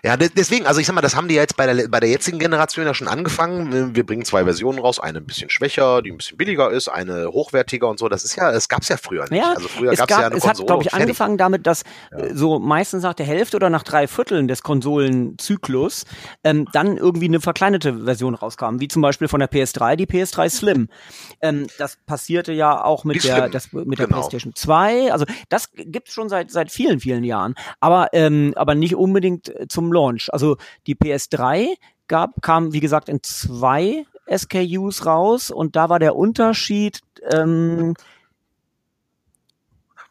[0.06, 1.98] Ja, de- deswegen, also ich sag mal, das haben die ja jetzt bei der, bei
[1.98, 3.94] der jetzigen Generation ja schon angefangen.
[3.94, 7.28] Wir- bringen zwei Versionen raus, eine ein bisschen schwächer, die ein bisschen billiger ist, eine
[7.28, 8.10] hochwertiger und so.
[8.10, 9.42] Das ist ja, es gab's ja früher nicht.
[9.42, 11.84] Ja, also früher es, gab's gab, ja eine es hat, glaube ich, angefangen damit, dass
[12.10, 16.04] äh, so meistens nach der Hälfte oder nach drei Vierteln des Konsolenzyklus
[16.44, 20.50] ähm, dann irgendwie eine verkleinerte Version rauskam, wie zum Beispiel von der PS3, die PS3
[20.50, 20.88] Slim.
[21.40, 24.20] Ähm, das passierte ja auch mit der, das, mit der genau.
[24.20, 25.12] PlayStation 2.
[25.12, 29.66] Also das gibt's schon seit seit vielen, vielen Jahren, aber ähm, aber nicht unbedingt äh,
[29.68, 30.32] zum Launch.
[30.32, 31.74] Also die PS3
[32.06, 37.00] gab kam wie gesagt in zwei SKUs raus und da war der Unterschied
[37.32, 37.94] ähm,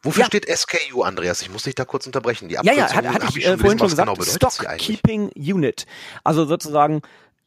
[0.06, 0.26] Wofür Ja.
[0.28, 1.42] steht SKU, Andreas?
[1.42, 2.50] Ich muss dich da kurz unterbrechen.
[2.50, 4.40] Die Ja, ja, hatte hab ich, schon äh, vorhin schon gelesen, was gesagt.
[4.42, 4.78] genau Stock?
[4.78, 5.86] Keeping Unit.
[6.26, 7.02] Also sozusagen,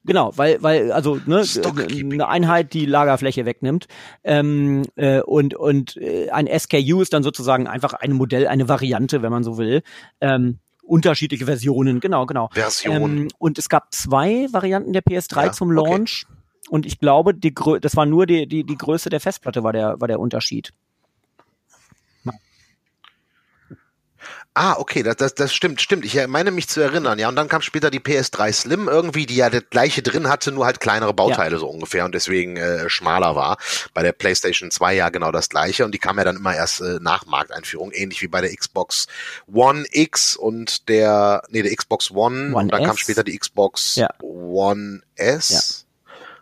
[0.07, 1.43] genau, weil, weil, also ne,
[2.13, 3.87] eine Einheit, die Lagerfläche wegnimmt.
[4.25, 9.23] Ähm, äh, und und äh, ein SKU ist dann sozusagen einfach ein Modell, eine Variante,
[9.23, 9.83] wenn man so will.
[10.21, 12.49] Ähm, unterschiedliche Versionen, genau, genau.
[12.53, 13.19] Version.
[13.19, 15.91] Ähm, und es gab zwei Varianten der PS3 Ja, zum okay.
[15.91, 16.27] Launch.
[16.69, 19.73] Und ich glaube, die, Grö das war nur die, die, die Größe der Festplatte war
[19.73, 20.73] der, war der Unterschied.
[24.59, 26.07] Ah, okay, das, das, das stimmt, stimmt.
[26.07, 27.29] Ich meine mich zu erinnern, ja.
[27.29, 30.65] Und dann kam später die PS3 Slim irgendwie, die ja das gleiche drin hatte, nur
[30.65, 33.59] halt kleinere Bauteile so ungefähr und deswegen äh, schmaler war.
[33.93, 36.81] Bei der PlayStation 2 ja genau das gleiche und die kam ja dann immer erst
[36.81, 39.09] äh, nach Markteinführung, ähnlich wie bei der Xbox
[39.53, 43.01] One X und der, nee, der Xbox One, One und dann kam S.
[43.01, 44.09] später die Xbox Ja.
[44.23, 45.86] One S.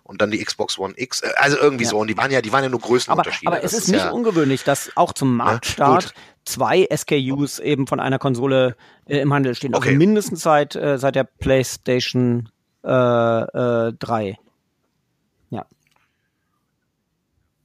[0.06, 1.90] Und dann die Xbox One X, äh, also irgendwie Ja.
[1.90, 1.98] so.
[1.98, 3.50] Und die waren ja, die waren ja nur Aber, Größenunterschiede.
[3.50, 6.14] aber es Das ist nicht ja, ungewöhnlich, dass auch zum Marktstart gut.
[6.44, 9.74] zwei SKUs eben von einer Konsole äh, im Handel stehen.
[9.74, 9.96] Also Okay.
[9.96, 12.50] mindestens seit, äh, seit der PlayStation
[12.84, 14.36] äh, äh, 3.
[15.48, 15.64] Ja.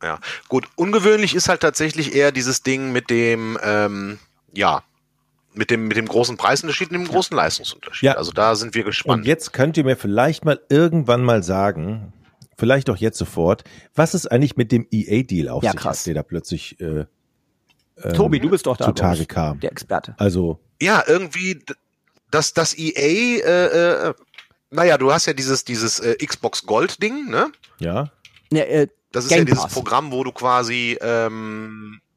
[0.01, 0.65] Ja, gut.
[0.77, 4.17] Ungewöhnlich ist halt tatsächlich eher dieses Ding mit dem, ähm,
[4.53, 4.81] ja,
[5.53, 8.07] mit dem, mit dem großen Preisunterschied und dem großen Leistungsunterschied.
[8.07, 8.13] Ja.
[8.13, 9.21] Also da sind wir gespannt.
[9.23, 12.13] Und jetzt könnt ihr mir vielleicht mal irgendwann mal sagen,
[12.59, 13.63] vielleicht auch jetzt sofort,
[13.95, 15.99] was ist eigentlich mit dem EA-Deal auf Ja, sich krass.
[16.01, 17.05] hat, der da plötzlich äh,
[18.03, 18.85] ähm, Tobi, du bist doch da.
[18.85, 19.59] zutage kam.
[19.59, 20.15] Der Experte.
[20.17, 21.63] Also, ja, irgendwie,
[22.31, 24.13] dass das EA, äh, äh,
[24.71, 27.51] naja, du hast ja dieses, dieses äh, Xbox Gold-Ding, ne?
[27.79, 28.11] ja.
[28.51, 29.73] Ne, äh, Das ist Game ja dieses Pass.
[29.73, 32.08] Programm, wo du quasi ähm, Ja.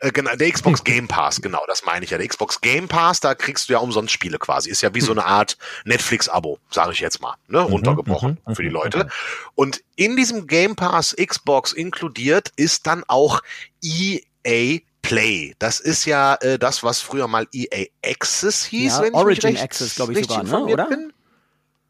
[0.00, 2.18] Äh, genau, der Xbox Game Pass, genau, das meine ich ja.
[2.18, 4.70] Der Xbox Game Pass, da kriegst du ja umsonst Spiele quasi.
[4.70, 7.60] Ist ja wie so eine Art Netflix-Abo, sage ich jetzt mal, ne?
[7.60, 9.08] runtergebrochen mhm, für die mhm, Leute.
[9.54, 13.40] Und in diesem Game Pass Xbox inkludiert ist dann auch
[13.82, 15.54] EA Play.
[15.58, 19.50] Das ist ja äh, das, was früher mal EA Access hieß, Ja, wenn ich Origin
[19.52, 20.86] mich recht, Access, glaub ich sogar, ne, oder?
[20.86, 21.12] bin.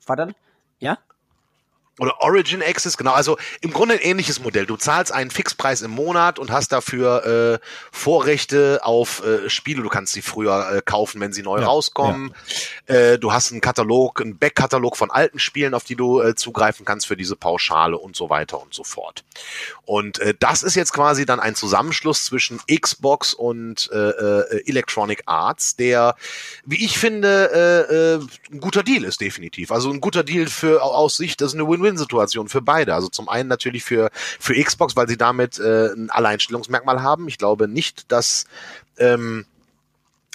[0.07, 0.35] war dann?
[1.99, 2.05] Ja?
[2.05, 3.13] Oder Origin Access, genau.
[3.13, 4.67] Also im Grunde ein ähnliches Modell.
[4.67, 9.83] Du zahlst einen Fixpreis im Monat und hast dafür äh, Vorrechte auf äh, Spiele.
[9.83, 12.35] Du kannst sie früher äh, kaufen, wenn sie neu Ja, rauskommen.
[12.87, 16.85] Äh, du hast einen Katalog, einen Backkatalog von alten Spielen, auf die du äh, zugreifen
[16.85, 19.25] kannst für diese Pauschale und so weiter und so fort.
[19.85, 25.23] Und äh, das ist jetzt quasi dann ein Zusammenschluss zwischen Xbox und äh, äh, Electronic
[25.27, 26.17] Arts, der,
[26.65, 28.21] wie ich finde, äh, äh,
[28.53, 29.71] ein guter Deal ist definitiv.
[29.71, 32.94] Also ein guter Deal für aus Sicht, das ist eine Win-Win-Situation für beide.
[32.94, 37.29] Also zum einen natürlich für für Xbox, weil sie damit äh, ein Alleinstellungsmerkmal haben.
[37.29, 38.47] Ich glaube nicht, dass
[38.99, 39.47] ähm,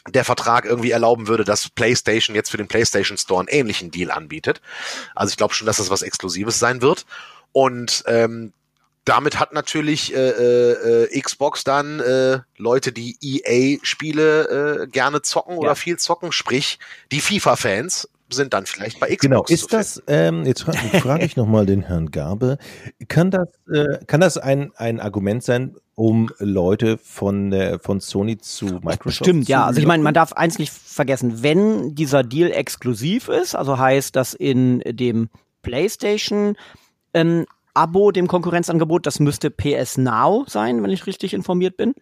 [0.08, 4.12] der Vertrag irgendwie erlauben würde, dass PlayStation jetzt für den PlayStation Store einen ähnlichen Deal
[4.12, 4.62] anbietet.
[5.16, 7.06] Also ich glaube schon, dass das was Exklusives sein wird.
[7.52, 8.54] Und ähm,
[9.06, 15.58] damit hat natürlich äh, äh, äh, Xbox dann äh, Leute, die EA-Spiele äh, gerne zocken
[15.58, 15.76] oder Ja.
[15.76, 16.80] viel zocken, sprich
[17.12, 19.22] die FIFA-Fans sind dann vielleicht bei Xbox.
[19.22, 22.58] Genau, zu ist das, ähm, jetzt fra frage ich nochmal den Herrn Garbe,
[23.08, 28.38] kann das, äh, kann das ein, ein Argument sein, um Leute von, der, von Sony
[28.38, 29.66] zu Microsoft Bestimmt, zu ja.
[29.66, 34.16] Also ich meine, man darf eins nicht vergessen, wenn dieser Deal exklusiv ist, also heißt,
[34.16, 35.30] dass in dem
[35.62, 36.56] PlayStation
[37.14, 41.94] ähm, Abo, dem Konkurrenzangebot, das müsste PS Now sein, wenn ich richtig informiert bin.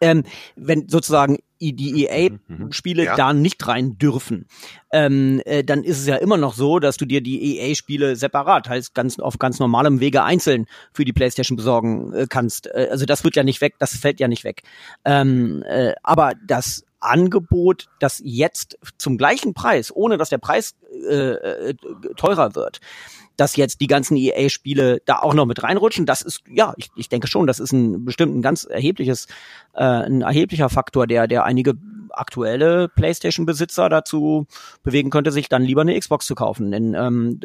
[0.00, 0.24] Ähm,
[0.56, 3.16] wenn sozusagen die EA-Spiele Ja.
[3.16, 4.46] da nicht rein dürfen,
[4.92, 8.68] ähm, äh, dann ist es ja immer noch so, dass du dir die EA-Spiele separat,
[8.68, 12.66] heißt ganz auf ganz normalem Wege einzeln für die PlayStation besorgen äh, kannst.
[12.66, 14.62] Äh, also das wird ja nicht weg, das fällt ja nicht weg.
[15.04, 20.74] Ähm, äh, aber das Angebot, das jetzt zum gleichen Preis, ohne dass der Preis
[21.08, 21.14] äh,
[21.70, 21.74] äh,
[22.16, 22.80] teurer wird,
[23.36, 27.08] dass jetzt die ganzen EA-Spiele da auch noch mit reinrutschen, das ist, ja, ich, ich
[27.08, 29.26] denke schon, das ist ein bestimmt ein ganz erhebliches,
[29.74, 31.74] äh, ein erheblicher Faktor, der, der einige
[32.10, 34.46] aktuelle PlayStation-Besitzer dazu
[34.82, 36.70] bewegen könnte, sich dann lieber eine Xbox zu kaufen.
[36.70, 37.40] Denn ähm,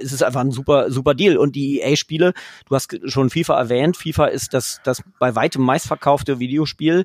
[0.00, 1.36] es ist einfach ein super, super Deal.
[1.36, 2.32] Und die EA-Spiele,
[2.68, 7.04] du hast schon FIFA erwähnt, FIFA ist das, das bei weitem meistverkaufte Videospiel.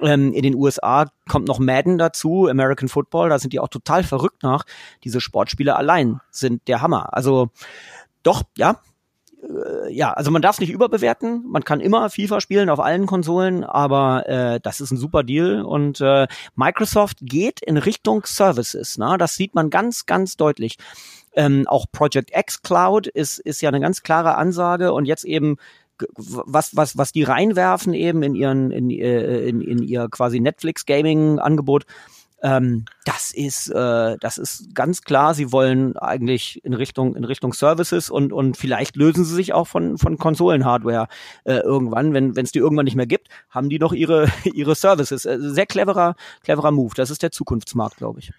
[0.00, 4.04] Ähm, in den USA kommt noch Madden dazu, American Football, da sind die auch total
[4.04, 4.64] verrückt nach.
[5.04, 7.14] Diese Sportspiele allein sind der Hammer.
[7.14, 7.50] Also
[8.22, 8.80] doch, ja.
[9.42, 11.44] Äh, ja, also man darf es nicht überbewerten.
[11.46, 15.62] Man kann immer FIFA spielen auf allen Konsolen, aber äh, das ist ein super Deal.
[15.62, 18.98] Und äh, Microsoft geht in Richtung Services.
[18.98, 19.16] Ne?
[19.18, 20.76] Das sieht man ganz, ganz deutlich.
[21.34, 25.56] Ähm, auch Project X Cloud ist, ist ja eine ganz klare Ansage und jetzt eben
[26.16, 30.86] was, was, was die reinwerfen eben in ihren, in, äh, in, in ihr quasi Netflix
[30.86, 31.84] Gaming Angebot,
[32.40, 35.34] ähm, das ist, äh, das ist ganz klar.
[35.34, 39.66] Sie wollen eigentlich in Richtung, in Richtung Services und, und vielleicht lösen sie sich auch
[39.66, 41.08] von, von Konsolenhardware
[41.44, 45.24] äh, irgendwann, wenn es die irgendwann nicht mehr gibt, haben die noch ihre, ihre Services.
[45.24, 46.94] Äh, sehr cleverer, cleverer Move.
[46.94, 48.32] Das ist der Zukunftsmarkt, glaube ich.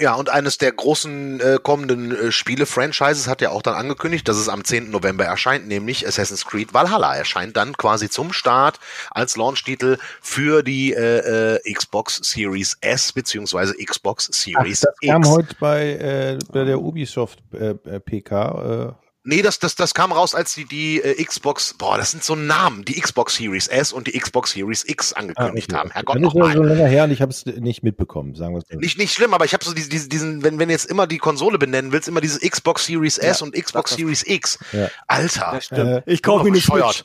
[0.00, 4.36] Ja, und eines der großen äh, kommenden äh, Spiele-Franchises hat ja auch dann angekündigt, dass
[4.36, 4.90] es am 10.
[4.90, 8.78] November erscheint, nämlich Assassin's Creed Valhalla erscheint dann quasi zum Start
[9.10, 15.22] als Launch-Titel für die äh, äh, Xbox Series S beziehungsweise Xbox Ach, Series das kam
[15.22, 15.28] X.
[15.30, 18.96] heute bei, äh, bei der Ubisoft äh, äh, PK.
[19.30, 22.34] Nee, das, das, das kam raus, als die die äh, Xbox, boah, das sind so
[22.34, 25.90] Namen, die Xbox Series S und die Xbox Series X angekündigt ah, haben.
[25.90, 26.56] Herrgott, Dann ist ja nochmal.
[26.56, 28.78] schon länger her und ich habe es nicht mitbekommen, sagen wir es so.
[28.78, 31.18] Nicht, nicht schlimm, aber ich habe so diese, diese, diesen, wenn, wenn jetzt immer die
[31.18, 34.58] Konsole benennen willst, immer diese Xbox Series S Ja, und Xbox das- Series X.
[34.72, 34.88] Ja.
[35.06, 35.60] Alter.
[35.72, 37.04] Äh, Ich kaufe mir Switch.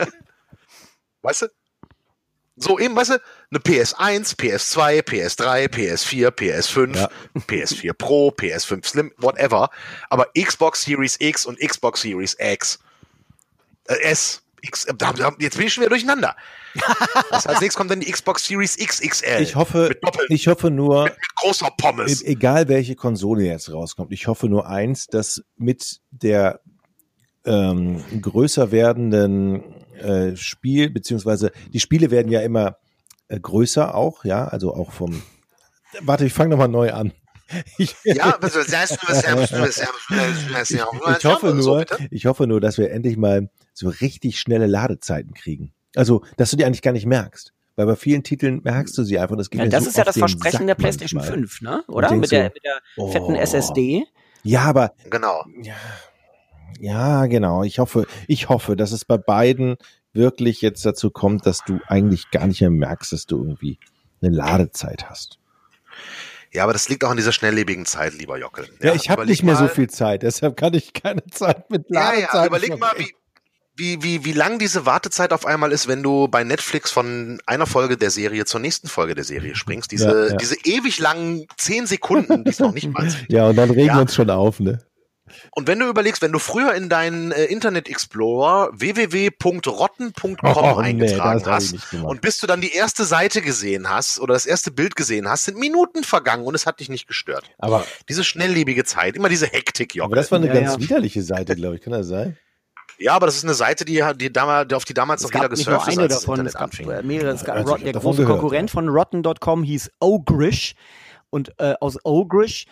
[1.20, 1.46] weißt du?
[2.62, 3.14] So eben, weißt du,
[3.50, 7.10] eine PS1, PS2, PS3, PS4, PS5, Ja.
[7.48, 9.70] PS4 Pro, PS5 Slim, whatever.
[10.10, 12.78] Aber Xbox Series X und Xbox Series X,
[13.88, 14.92] äh, S, X, äh,
[15.38, 16.36] jetzt bin ich schon wieder durcheinander.
[17.30, 19.40] Das als nächstes kommt dann die Xbox Series XXL.
[19.42, 19.98] Ich hoffe, Mit
[20.28, 22.22] ich hoffe nur, mit großer Pommes.
[22.22, 26.60] e- egal welche Konsole jetzt rauskommt, ich hoffe nur eins, dass mit der
[27.44, 29.64] ähm, größer werdenden
[30.00, 32.76] äh, Spiel, beziehungsweise die Spiele werden ja immer
[33.28, 35.22] äh, größer auch, ja, also auch vom.
[36.00, 37.12] Warte, ich fange nochmal neu an.
[37.78, 38.64] Ich, Ja, was du, du,
[41.18, 45.72] ich hoffe nur, ich hoffe nur, dass wir endlich mal so richtig schnelle Ladezeiten kriegen.
[45.96, 47.52] Also, dass du die eigentlich gar nicht merkst.
[47.76, 49.36] Weil bei vielen Titeln merkst du sie einfach.
[49.36, 51.38] Das, geht Ja, das so ist ja das Versprechen Sack der PlayStation manchmal.
[51.38, 51.84] 5, ne?
[51.88, 52.14] Oder?
[52.14, 53.10] Mit der, so, mit der oh.
[53.10, 54.04] fetten SSD.
[54.42, 55.44] Ja, aber Genau.
[55.62, 55.74] Ja,
[56.78, 57.62] ja, genau.
[57.64, 59.76] Ich hoffe, ich hoffe, dass es bei beiden
[60.12, 63.78] wirklich jetzt dazu kommt, dass du eigentlich gar nicht mehr merkst, dass du irgendwie
[64.22, 65.38] eine Ladezeit hast.
[66.52, 68.68] Ja, aber das liegt auch an dieser schnelllebigen Zeit, lieber Jockel.
[68.82, 71.86] Ja, ich habe nicht mehr so mal- viel Zeit, deshalb kann ich keine Zeit mit
[71.90, 72.34] Ja, Ladezeit.
[72.34, 73.14] ja, überleg mal, wie,
[73.76, 77.66] wie, wie, wie lang diese Wartezeit auf einmal ist, wenn du bei Netflix von einer
[77.66, 79.92] Folge der Serie zur nächsten Folge der Serie springst.
[79.92, 80.36] Diese, Ja, ja.
[80.36, 83.26] diese ewig langen zehn Sekunden, die es noch nicht mal sind.
[83.30, 83.94] Ja, und dann regen Ja.
[83.94, 84.80] wir uns schon auf, ne?
[85.52, 90.88] Und wenn du überlegst, wenn du früher in deinen äh, Internet Explorer www.rotten.com Oh, nee,
[90.88, 94.70] eingetragen ich hast und bis du dann die erste Seite gesehen hast oder das erste
[94.70, 97.50] Bild gesehen hast, sind Minuten vergangen und es hat dich nicht gestört.
[97.58, 100.16] Aber, Diese schnelllebige Zeit, immer diese Hektik, aber Jockel.
[100.16, 100.80] das war eine Ja, ganz ja.
[100.80, 101.82] widerliche Seite, glaube ich.
[101.82, 102.36] Kann das sein?
[102.98, 105.48] Ja, aber das ist eine Seite, die, die damals, auf die damals Es noch jeder
[105.48, 107.30] gab nicht nur gesurft ist, eine davon, es gab äh, mehrere.
[107.30, 110.74] Es gab Also, Rot, der große gehört, Konkurrent von Rotten.com hieß Ogrish
[111.30, 112.66] und äh, aus Ogrish,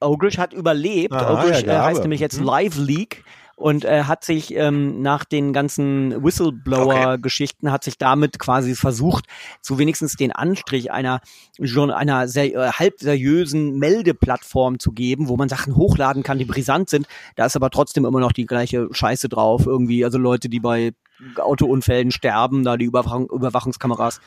[0.00, 1.12] Ogrish hat überlebt.
[1.12, 2.46] Aha, Ogrish ja, äh, heißt nämlich jetzt Mhm.
[2.46, 3.24] Live Leak
[3.58, 9.24] und äh, hat sich ähm, nach den ganzen Whistleblower-Geschichten hat sich damit quasi versucht,
[9.60, 11.20] so wenigstens den Anstrich einer
[11.58, 16.88] einer sehr, äh, halb seriösen Meldeplattform zu geben, wo man Sachen hochladen kann, die brisant
[16.88, 17.08] sind.
[17.34, 20.04] Da ist aber trotzdem immer noch die gleiche Scheiße drauf irgendwie.
[20.04, 20.92] Also Leute, die bei
[21.36, 24.20] Autounfällen sterben, da die Überwachung, Überwachungskameras.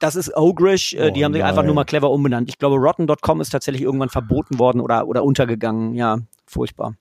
[0.00, 2.48] Das ist Ogrish, äh, die Oh haben sich einfach nur mal clever umbenannt.
[2.48, 5.94] Ich glaube, Rotten.com ist tatsächlich irgendwann verboten worden oder, oder untergegangen.
[5.94, 6.94] Ja, furchtbar.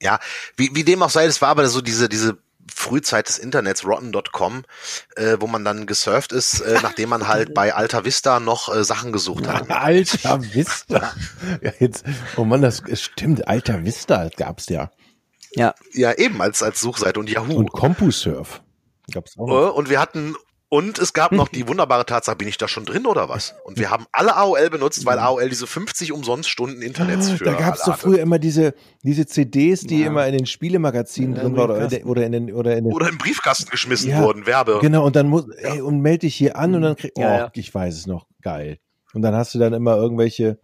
[0.00, 0.18] Ja,
[0.56, 2.38] wie, wie dem auch sei, das war aber so diese, diese
[2.74, 4.64] Frühzeit des Internets, rotten.com,
[5.16, 8.82] äh, wo man dann gesurft ist, äh, nachdem man halt bei Alta Vista noch äh,
[8.82, 9.70] Sachen gesucht hat.
[9.70, 11.12] Alter Vista.
[11.60, 12.04] Ja, jetzt,
[12.36, 13.46] oh Mann, das es stimmt.
[13.46, 14.90] Alter Vista gab's ja.
[15.54, 17.54] Ja, Ja, eben als, als Suchseite und Yahoo.
[17.54, 18.63] Und CompuServe
[19.12, 19.48] gab's auch.
[19.48, 19.74] Äh, noch.
[19.74, 20.34] und wir hatten,
[20.70, 23.54] und es gab noch die wunderbare Tatsache, bin ich da schon drin oder was?
[23.64, 27.48] Und wir haben alle AOL benutzt, weil AOL diese 50 umsonst Stunden Internets für Mhm.
[27.48, 30.08] Da gab's alle doch früher immer diese, diese CDs, die Ja.
[30.08, 31.74] immer in den Spielemagazinen Ja, drin waren oder,
[32.06, 34.78] oder in den, oder in den, Oder im Briefkasten geschmissen Ja, wurden, Werbe.
[34.80, 37.36] genau, und dann muss, ey, und melde dich hier an und dann krieg, oh, Ja,
[37.36, 37.50] ja.
[37.54, 38.78] ich weiß es noch, geil.
[39.12, 40.58] Und dann hast du dann immer irgendwelche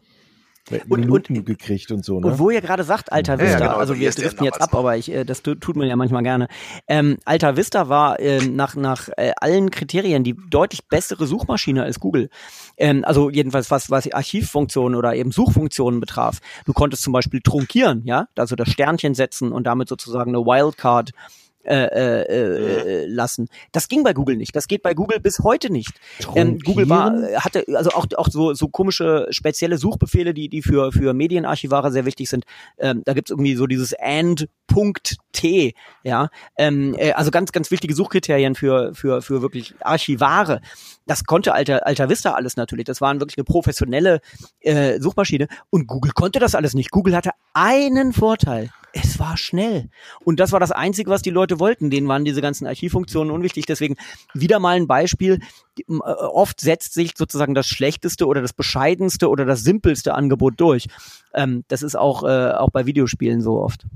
[0.71, 2.29] Und- Minuten gekriegt und so, ne?
[2.29, 4.75] Und wo ihr gerade sagt, Alter Ja, ja, Vista, genau, also wir driften jetzt ab,
[4.75, 6.47] aber ich, äh, das tu- tut man ja manchmal gerne.
[6.87, 11.99] Ähm, Alta Vista war ähm, nach, nach äh, allen Kriterien die deutlich bessere Suchmaschine als
[11.99, 12.29] Google.
[12.77, 16.39] Ähm, also jedenfalls was, was Archivfunktionen oder eben Suchfunktionen betraf.
[16.67, 21.11] Du konntest zum Beispiel trunkieren, ja, also das Sternchen setzen und damit sozusagen eine Wildcard
[21.65, 23.49] äh, äh, äh, lassen.
[23.73, 24.57] Das ging bei Google nicht.
[24.57, 25.93] Das geht bei Google bis heute nicht.
[26.35, 30.63] Ähm, Google war, äh, hatte also auch, auch so, so komische spezielle Suchbefehle, die, die
[30.63, 32.45] für, für Medienarchivare sehr wichtig sind.
[32.79, 36.29] Ähm, da gibt's irgendwie so dieses and.t, ja.
[36.57, 40.63] Ähm, äh, also ganz, ganz wichtige Suchkriterien für, für, für wirklich Archivare.
[41.07, 42.87] Das konnte Alter, Alter Vista alles natürlich.
[42.87, 44.21] Das waren wirklich eine professionelle
[44.61, 45.49] äh, Suchmaschine.
[45.69, 46.91] Und Google konnte das alles nicht.
[46.91, 48.71] Google hatte einen Vorteil.
[48.93, 49.88] Es war schnell.
[50.24, 51.91] Und das war das Einzige, was die Leute wollten.
[51.91, 53.66] Denen waren diese ganzen Archivfunktionen unwichtig.
[53.66, 53.97] Deswegen
[54.34, 55.38] wieder mal ein Beispiel.
[55.88, 60.88] Äh, Oft setzt sich sozusagen das schlechteste oder das bescheidenste oder das simpelste Angebot durch.
[61.34, 63.86] Ähm, das ist auch, äh, auch bei Videospielen so oft.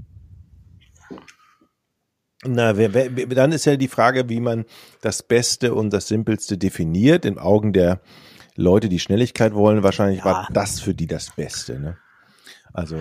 [2.47, 4.65] Na, wer, wer- dann ist ja die Frage, wie man
[5.01, 7.25] das Beste und das Simpelste definiert.
[7.25, 8.01] In Augen der
[8.55, 10.25] Leute, die Schnelligkeit wollen, wahrscheinlich Ja.
[10.27, 11.81] war das für die das Beste.
[11.81, 11.97] Ne?
[12.75, 12.97] Also,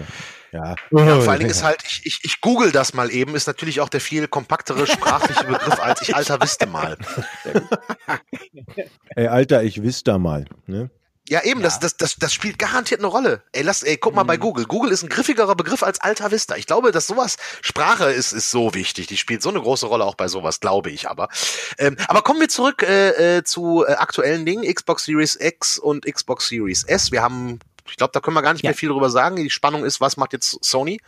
[0.51, 0.75] ja.
[0.91, 3.81] Ja, vor allen Dingen ist halt, ich, ich, ich google das mal eben, ist natürlich
[3.81, 6.95] auch der viel kompaktere sprachliche Begriff, als ich Alter wüsste mal.
[9.15, 10.45] Ey, Alter, ich wiss da mal.
[10.67, 10.91] Ne?
[11.29, 13.43] Ja, eben, Das, das, das, das spielt garantiert eine Rolle.
[13.53, 14.65] Ey, lass, ey, guck mal bei Google.
[14.65, 16.57] Google ist ein griffigerer Begriff als Alta Vista.
[16.57, 19.07] Ich glaube, dass sowas, Sprache ist, ist so wichtig.
[19.07, 21.29] Die spielt so eine große Rolle auch bei sowas, glaube ich aber.
[21.77, 24.71] Ähm, aber kommen wir zurück äh, äh, zu äh, aktuellen Dingen.
[24.71, 27.13] Xbox Series X und Xbox Series S.
[27.13, 27.59] Wir haben,
[27.89, 28.69] ich glaube, da können wir gar nicht Ja.
[28.69, 29.35] mehr viel drüber sagen.
[29.35, 30.99] Die Spannung ist, was macht jetzt Sony?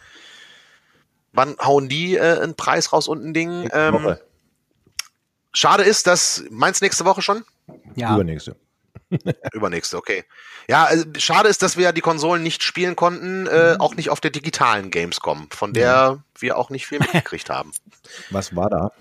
[1.34, 3.70] Wann hauen die äh, einen Preis raus und ein Ding?
[3.74, 4.16] Ähm,
[5.54, 7.44] schade ist, dass, meinst nächste Woche schon?
[7.96, 8.14] Ja.
[8.16, 8.56] Übernächste.
[9.54, 10.24] Übernächste, okay.
[10.68, 14.10] Ja, äh, schade ist, dass wir ja die Konsolen nicht spielen konnten, äh, auch nicht
[14.10, 17.72] auf der digitalen Gamescom, von der wir auch nicht viel mitgekriegt haben.
[18.30, 18.92] Was war da?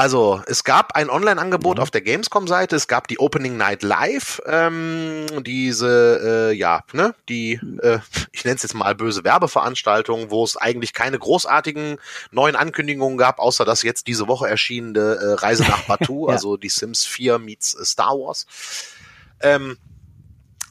[0.00, 5.26] Also, es gab ein Online-Angebot auf der Gamescom-Seite, es gab die Opening Night Live, ähm,
[5.44, 7.98] diese, äh, ja, ne, die, äh,
[8.32, 11.98] ich nenne es jetzt mal böse Werbeveranstaltung, wo es eigentlich keine großartigen
[12.30, 16.32] neuen Ankündigungen gab, außer dass jetzt diese Woche erschienene äh, Reise nach Batuu, Ja.
[16.32, 18.46] also die Sims 4 meets äh, Star Wars.
[19.42, 19.76] Ähm,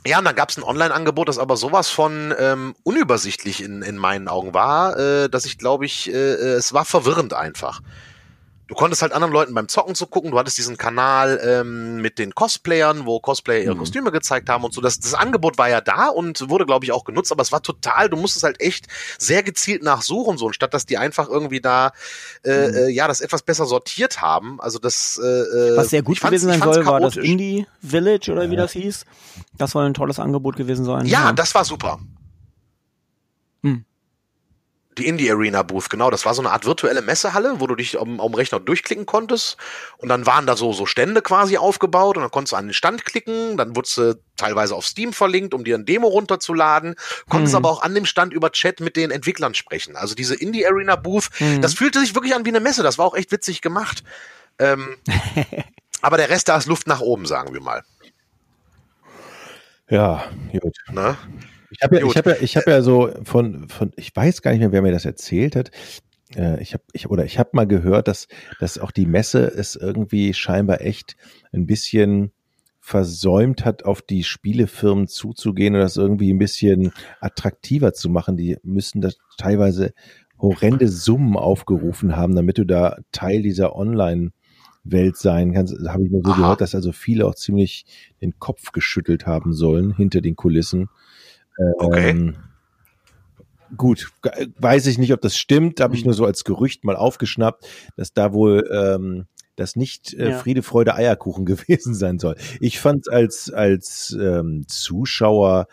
[0.08, 3.98] ja, und dann gab es ein Online-Angebot, das aber sowas von ähm, unübersichtlich in, in
[3.98, 7.82] meinen Augen war, äh, dass ich glaube ich, äh, äh, es war verwirrend einfach.
[8.70, 10.30] Du konntest halt anderen Leuten beim Zocken zu gucken.
[10.32, 13.80] Du hattest diesen Kanal ähm, mit den Cosplayern, wo Cosplayer ihre Mhm.
[13.80, 14.80] Kostüme gezeigt haben und so.
[14.80, 17.64] Das, das Angebot war ja da und wurde, glaube ich, auch genutzt, aber es war
[17.64, 18.86] total, du musstest halt echt
[19.18, 21.92] sehr gezielt nachsuchen, so, anstatt dass die einfach irgendwie da
[22.46, 22.76] äh, Mhm.
[22.76, 24.62] äh, ja das etwas besser sortiert haben.
[24.62, 27.16] Also das äh, äh, Was sehr gut gewesen sein soll, war das.
[27.18, 29.06] Indie Village oder wie das hieß.
[29.58, 31.08] Das soll ein tolles Angebot gewesen sein.
[31.08, 32.00] Ja, das war super.
[34.98, 36.10] Die Indie Arena Booth, genau.
[36.10, 39.56] Das war so eine Art virtuelle Messehalle, wo du dich am, am Rechner durchklicken konntest.
[39.98, 42.74] Und dann waren da so, so Stände quasi aufgebaut und dann konntest du an den
[42.74, 43.56] Stand klicken.
[43.56, 46.96] Dann wurdest du teilweise auf Steam verlinkt, um dir ein Demo runterzuladen.
[47.30, 47.58] Konntest Hm.
[47.64, 49.96] aber auch an dem Stand über Chat mit den Entwicklern sprechen.
[49.96, 51.62] Also diese Indie Arena Booth, Hm.
[51.62, 52.84] das fühlte sich wirklich an wie eine Messe.
[52.84, 54.04] Das war auch echt witzig gemacht.
[54.58, 54.98] Ähm,
[56.02, 57.84] aber der Rest da ist Luft nach oben, sagen wir mal.
[59.90, 60.26] Ja,
[60.60, 60.76] gut.
[60.92, 61.18] Ne?
[61.72, 64.52] Ich habe ja, ich habe ja, ich habe ja so von, von, ich weiß gar
[64.52, 65.72] nicht mehr, wer mir das erzählt hat.
[66.36, 68.28] Äh, Ich habe, ich, oder ich habe mal gehört, dass,
[68.60, 71.16] dass auch die Messe es irgendwie scheinbar echt
[71.52, 72.32] ein bisschen
[72.80, 78.36] versäumt hat, auf die Spielefirmen zuzugehen und das irgendwie ein bisschen attraktiver zu machen.
[78.36, 79.94] Die müssen das teilweise
[80.40, 85.76] horrende Summen aufgerufen haben, damit du da Teil dieser Online-Welt sein kannst.
[85.84, 86.42] Da habe ich mir so Aha.
[86.42, 87.86] gehört, dass also viele auch ziemlich
[88.22, 90.90] den Kopf geschüttelt haben sollen hinter den Kulissen.
[91.80, 92.10] Okay.
[92.12, 92.36] Ähm,
[93.76, 94.12] gut,
[94.58, 98.14] weiß ich nicht, ob das stimmt, habe ich nur so als Gerücht mal aufgeschnappt, dass
[98.14, 100.38] da wohl ähm, das nicht äh, Ja.
[100.38, 102.36] Friede, Freude, Eierkuchen gewesen sein soll.
[102.60, 105.68] Ich fand es als, als ähm, Zuschauer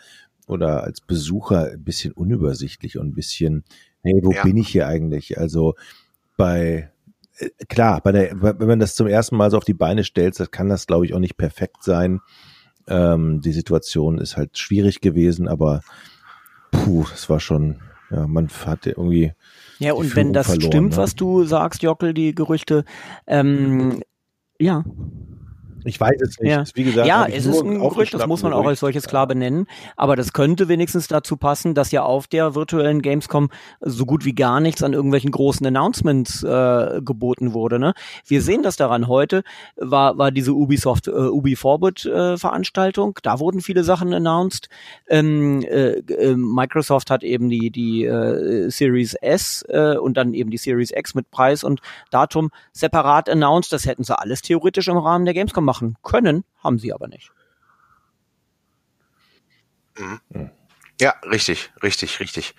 [0.47, 3.63] oder als Besucher ein bisschen unübersichtlich und ein bisschen,
[4.03, 4.43] hey, wo Ja.
[4.43, 5.37] bin ich hier eigentlich?
[5.37, 5.75] Also
[6.37, 6.91] bei
[7.37, 10.39] äh, klar, bei der, wenn man das zum ersten Mal so auf die Beine stellt,
[10.39, 12.19] das kann das, glaube ich, auch nicht perfekt sein.
[12.87, 15.81] Ähm, die Situation ist halt schwierig gewesen, aber
[16.71, 17.77] puh, es war schon,
[18.09, 19.33] ja, man hatte irgendwie,
[19.79, 20.97] Ja, und wenn das verloren, stimmt, ne?
[20.97, 22.85] was du sagst, Jockel, die Gerüchte,
[23.25, 24.01] ähm,
[24.59, 24.83] ja,
[25.87, 26.51] ich weiß es nicht.
[26.51, 26.63] Ja.
[26.73, 29.67] Wie gesagt, ja, es ist ein Gerücht, das muss man auch als solches klar benennen.
[29.95, 33.49] Aber das könnte wenigstens dazu passen, dass ja auf der virtuellen Gamescom
[33.81, 37.79] so gut wie gar nichts an irgendwelchen großen Announcements äh, geboten wurde.
[37.79, 37.93] Ne?
[38.25, 39.07] Wir sehen das daran.
[39.07, 39.43] Heute
[39.75, 43.17] war, war diese Ubisoft äh, Ubi Forward äh, Veranstaltung.
[43.23, 44.69] Da wurden viele Sachen announced.
[45.07, 50.49] Ähm, äh, äh, Microsoft hat eben die, die äh, Series S äh, und dann eben
[50.49, 51.81] die Series X mit Preis und
[52.11, 53.71] Datum separat announced.
[53.71, 57.31] Das hätten sie alles theoretisch im Rahmen der Gamescom machen können, haben sie aber nicht.
[60.99, 62.55] Ja, richtig, richtig, richtig.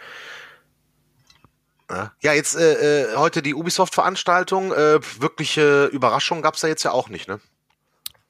[2.21, 4.73] Ja, jetzt äh, äh, heute die Ubisoft-Veranstaltung.
[4.73, 7.41] Äh, wirkliche Überraschung gab's da jetzt ja auch nicht, ne?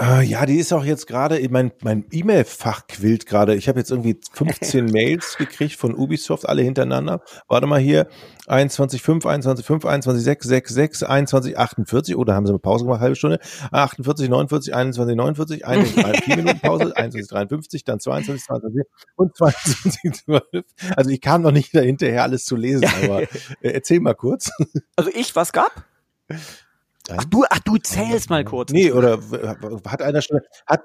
[0.01, 3.57] Äh, ja, die ist auch jetzt gerade, mein, mein E-Mail-Fach quillt gerade.
[3.57, 7.21] Ich habe jetzt irgendwie 15 Mails gekriegt von Ubisoft, alle hintereinander.
[7.49, 8.07] Warte mal hier,
[8.47, 12.15] 21.5, 21.5, 21.6, 6.6, 21.48.
[12.15, 13.41] Oh, da haben sie eine Pause gemacht, halbe Stunde.
[13.73, 18.83] 48, 49, 21, 49, 21, 4 Minuten Pause, 21, 53, dann 22, 22
[19.17, 20.43] und 22, 12.
[20.97, 23.27] Also ich kam noch nicht dahinterher, alles zu lesen, aber äh,
[23.63, 24.53] erzähl mal kurz.
[24.95, 25.85] Also ich, was gab?
[27.17, 28.73] Ach du, ach du zählst mal kurz.
[28.73, 29.19] Nee, oder
[29.87, 30.83] hat einer schon, hat,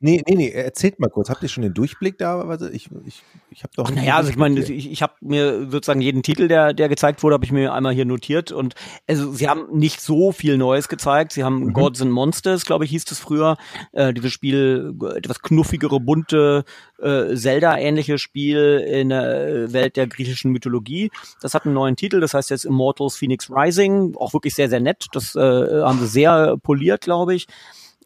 [0.00, 2.40] nee, nee, nee, erzählt mal kurz, habt ihr schon den Durchblick da?
[2.42, 3.90] Also ich, ich, ich habe doch.
[3.90, 7.34] Naja, also ich meine, ich, ich habe mir sozusagen jeden Titel, der, der gezeigt wurde,
[7.34, 8.52] habe ich mir einmal hier notiert.
[8.52, 8.74] Und
[9.08, 11.32] also sie haben nicht so viel Neues gezeigt.
[11.32, 11.72] Sie haben Mhm.
[11.72, 13.56] Gods and Monsters, glaube ich, hieß es früher.
[13.92, 16.64] Äh, dieses Spiel, etwas knuffigere, bunte,
[16.98, 21.10] äh, Zelda-ähnliche Spiel in der Welt der griechischen Mythologie.
[21.40, 24.14] Das hat einen neuen Titel, das heißt jetzt Immortals Phoenix Rising.
[24.16, 25.06] Auch wirklich sehr, sehr nett.
[25.12, 27.46] Das äh, haben sie sehr poliert, glaube ich.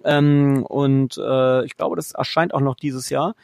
[0.04, 3.34] Ähm, und äh, ich glaube, das erscheint auch noch dieses Jahr.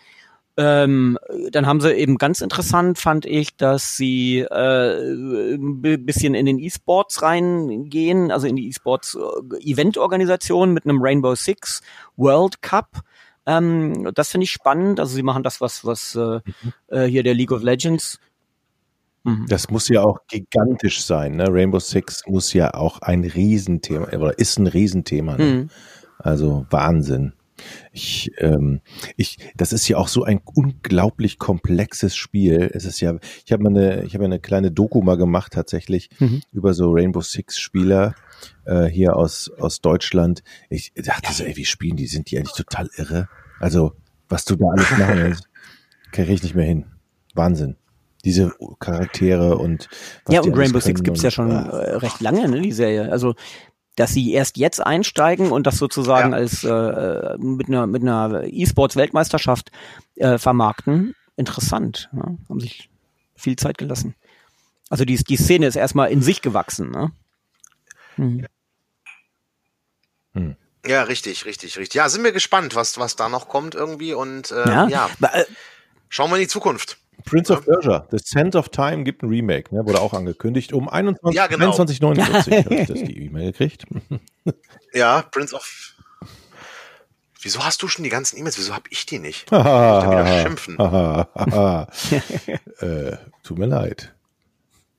[0.57, 1.17] Ähm,
[1.53, 6.45] dann haben sie eben ganz interessant, fand ich, dass sie äh, ein bi- bisschen in
[6.45, 11.81] den E-Sports reingehen, also in die E-Sports-Event-Organisation mit einem Rainbow Six
[12.17, 13.01] World Cup.
[13.47, 15.01] Ähm, das finde ich spannend.
[15.01, 16.41] Also sie machen das, was, was äh,
[16.89, 18.21] äh, hier der League of Legends.
[19.23, 19.47] Mhm.
[19.49, 21.47] Das muss ja auch gigantisch sein, ne?
[21.49, 25.45] Rainbow Six muss ja auch ein Riesenthema, oder ist ein Riesenthema, ne?
[25.45, 25.71] Mhm.
[26.23, 27.33] Also Wahnsinn.
[27.93, 28.81] Ich, ähm,
[29.17, 32.71] ich, das ist ja auch so ein unglaublich komplexes Spiel.
[32.73, 36.09] Es ist ja, ich habe mal eine, ich habe eine kleine Doku mal gemacht tatsächlich
[36.21, 36.41] Mhm.
[36.53, 38.15] über so Rainbow Six Spieler
[38.65, 40.43] äh, hier aus aus Deutschland.
[40.71, 42.07] Ich dachte so, ey, wie spielen die?
[42.07, 43.29] Sind die eigentlich total irre?
[43.59, 43.93] Also
[44.31, 45.49] was du da alles machen willst,
[46.13, 46.87] kriege ich nicht mehr hin.
[47.35, 47.77] Wahnsinn.
[48.25, 49.89] Diese Charaktere und
[50.29, 51.79] Ja, und Rainbow Six gibt's ja und- schon ah.
[51.79, 53.11] äh, recht lange, ne, die Serie.
[53.13, 53.35] Also,
[53.97, 56.37] dass sie erst jetzt einsteigen und das sozusagen Ja.
[56.39, 59.71] als äh, mit einer mit einer E-Sports-Weltmeisterschaft
[60.17, 62.09] äh, vermarkten, interessant.
[62.13, 62.39] Ne?
[62.49, 62.89] Haben sich
[63.37, 64.15] viel Zeit gelassen.
[64.89, 66.91] Also die, die Szene ist erstmal in sich gewachsen.
[66.91, 67.13] Ne?
[68.17, 68.47] Mhm.
[70.87, 71.95] Ja, richtig, richtig, richtig.
[71.95, 75.11] Ja, sind wir gespannt, was, was da noch kommt irgendwie und äh, Ja, ja.
[75.33, 75.45] Äh,
[76.09, 76.97] schauen wir in die Zukunft.
[77.25, 80.89] Prince of Persia, The Scent of Time gibt ein Remake, ne, wurde auch angekündigt um
[80.89, 81.73] 21, Ja, genau.
[81.73, 82.21] 21.49
[82.65, 83.85] habe ich das die E-Mail gekriegt.
[84.93, 85.95] Ja, Prince of.
[87.43, 88.59] Wieso hast du schon die ganzen E-Mails?
[88.59, 89.45] Wieso habe ich die nicht?
[89.53, 90.79] Ich da wieder schimpfen.
[92.81, 94.15] äh, tut mir leid.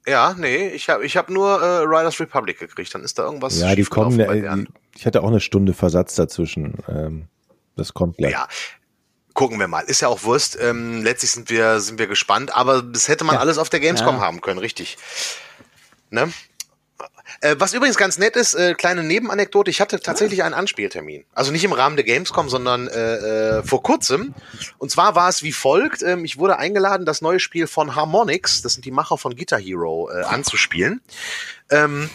[0.07, 2.93] Ja, nee, ich habe ich hab nur äh, Riders Republic gekriegt.
[2.95, 4.65] Dann ist da irgendwas Ja, die kommen, äh,
[4.95, 6.77] ich hatte auch eine Stunde Versatz dazwischen.
[6.87, 7.27] Ähm,
[7.75, 8.31] das kommt gleich.
[8.31, 8.47] Ja,
[9.33, 9.81] gucken wir mal.
[9.81, 10.57] Ist ja auch Wurst.
[10.59, 13.39] Ähm, letztlich sind wir, sind wir gespannt, aber das hätte man Ja.
[13.41, 14.21] alles auf der Gamescom Ja.
[14.21, 14.97] haben können, richtig.
[16.09, 16.31] Ne?
[17.39, 21.23] Äh, was übrigens ganz nett ist, äh, kleine Nebenanekdote, ich hatte tatsächlich einen Anspieltermin.
[21.33, 24.35] Also nicht im Rahmen der Gamescom, sondern äh, äh, vor kurzem.
[24.77, 28.61] Und zwar war es wie folgt, ähm, ich wurde eingeladen, das neue Spiel von Harmonix,
[28.61, 31.01] das sind die Macher von Guitar Hero, äh, anzuspielen.
[31.69, 32.09] Ähm,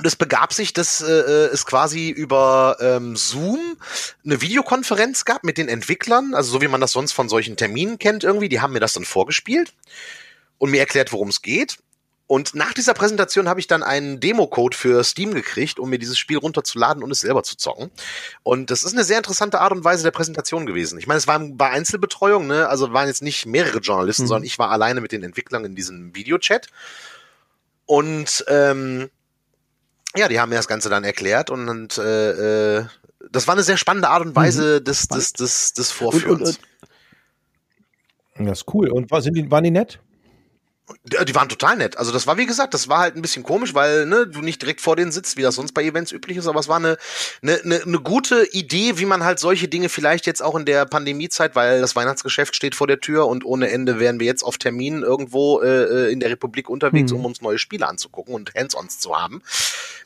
[0.00, 1.12] und es begab sich, dass äh,
[1.52, 3.76] es quasi über ähm, Zoom
[4.24, 7.98] eine Videokonferenz gab mit den Entwicklern, also so wie man das sonst von solchen Terminen
[7.98, 8.48] kennt irgendwie.
[8.48, 9.74] Die haben mir das dann vorgespielt
[10.56, 11.76] und mir erklärt, worum es geht.
[12.26, 16.18] Und nach dieser Präsentation habe ich dann einen Demo-Code für Steam gekriegt, um mir dieses
[16.18, 17.90] Spiel runterzuladen und es selber zu zocken.
[18.42, 20.98] Und das ist eine sehr interessante Art und Weise der Präsentation gewesen.
[20.98, 22.70] Ich meine, es war bei Einzelbetreuung, ne?
[22.70, 24.28] also waren jetzt nicht mehrere Journalisten, Mhm.
[24.28, 26.68] sondern ich war alleine mit den Entwicklern in diesem Videochat.
[27.84, 29.10] Und ähm,
[30.16, 32.84] ja, die haben mir das Ganze dann erklärt und, und äh, äh,
[33.30, 36.58] das war eine sehr spannende Art und Weise des, des, des, des Vorführens.
[38.38, 38.88] und- Das ist cool.
[38.90, 40.00] Und war, sind die, waren die nett?
[41.04, 41.96] Die, waren total nett.
[41.98, 44.60] Also das war, wie gesagt, das war halt ein bisschen komisch, weil ne, du nicht
[44.62, 46.96] direkt vor denen sitzt, wie das sonst bei Events üblich ist, aber es war eine,
[47.42, 50.86] eine, eine, eine gute Idee, wie man halt solche Dinge vielleicht jetzt auch in der
[50.86, 54.58] Pandemiezeit, weil das Weihnachtsgeschäft steht vor der Tür und ohne Ende wären wir jetzt auf
[54.58, 57.18] Terminen irgendwo äh, äh, in der Republik unterwegs, Mhm.
[57.18, 59.42] um uns neue Spiele anzugucken und Hands-ons zu haben.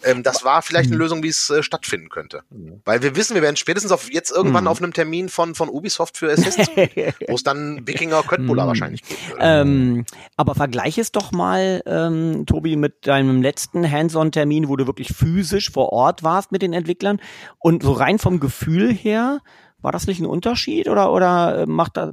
[0.02, 2.42] Ähm, das war vielleicht eine Lösung, wie es äh, stattfinden könnte.
[2.84, 4.68] Weil wir wissen, wir werden spätestens auf jetzt irgendwann Mhm.
[4.68, 8.68] auf einem Termin von, von Ubisoft für Assassin's Creed, wo es dann Wikinger Köttbullar Mhm.
[8.68, 9.40] wahrscheinlich würde.
[9.40, 10.04] Ähm,
[10.36, 15.70] aber vergleich es doch mal, ähm, Tobi, mit deinem letzten Hands-on-Termin, wo du wirklich physisch
[15.70, 17.20] vor Ort warst mit den Entwicklern.
[17.60, 19.40] Und so rein vom Gefühl her,
[19.78, 22.12] war das nicht ein Unterschied oder, oder äh, macht das,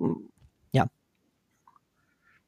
[0.74, 0.86] ja.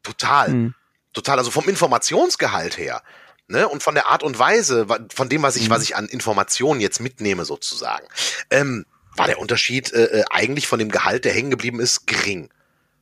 [0.04, 0.48] Total.
[0.50, 0.76] Hm.
[1.14, 3.02] total, also vom Informationsgehalt her,
[3.48, 5.72] ne, und von der Art und Weise, von dem, was ich, Mhm.
[5.72, 8.06] was ich an Informationen jetzt mitnehme, sozusagen,
[8.52, 8.86] ähm,
[9.16, 12.50] war der Unterschied äh, äh, eigentlich von dem Gehalt, der hängen geblieben ist, gering.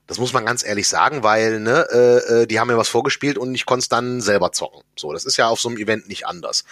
[0.08, 3.38] Das muss man ganz ehrlich sagen, weil, ne, äh, äh, die haben mir was vorgespielt
[3.38, 4.82] und ich konnte es dann selber zocken.
[4.98, 6.66] So, das ist ja auf so einem Event nicht anders.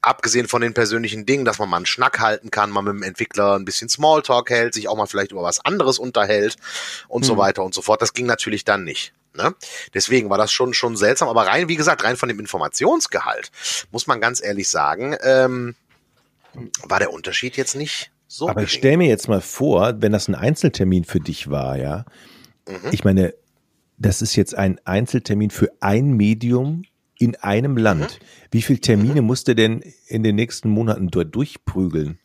[0.00, 3.02] Abgesehen von den persönlichen Dingen, dass man mal einen Schnack halten kann, man mit dem
[3.02, 6.56] Entwickler ein bisschen Smalltalk hält, sich auch mal vielleicht über was anderes unterhält
[7.08, 7.38] und so Mhm.
[7.38, 8.00] weiter und so fort.
[8.00, 9.12] Das ging natürlich dann nicht.
[9.34, 9.54] Ne?
[9.92, 13.50] Deswegen war das schon schon seltsam, aber rein, wie gesagt, rein von dem Informationsgehalt
[13.90, 15.74] muss man ganz ehrlich sagen, ähm,
[16.84, 18.48] war der Unterschied jetzt nicht so.
[18.48, 18.80] Aber ich gering.
[18.80, 22.04] stell mir jetzt mal vor, wenn das ein Einzeltermin für dich war, ja.
[22.68, 22.90] Mhm.
[22.92, 23.34] Ich meine,
[23.96, 26.84] das ist jetzt ein Einzeltermin für ein Medium
[27.18, 28.20] in einem Land.
[28.50, 32.20] Wie viele Termine musst du denn in den nächsten Monaten dort durchprügeln?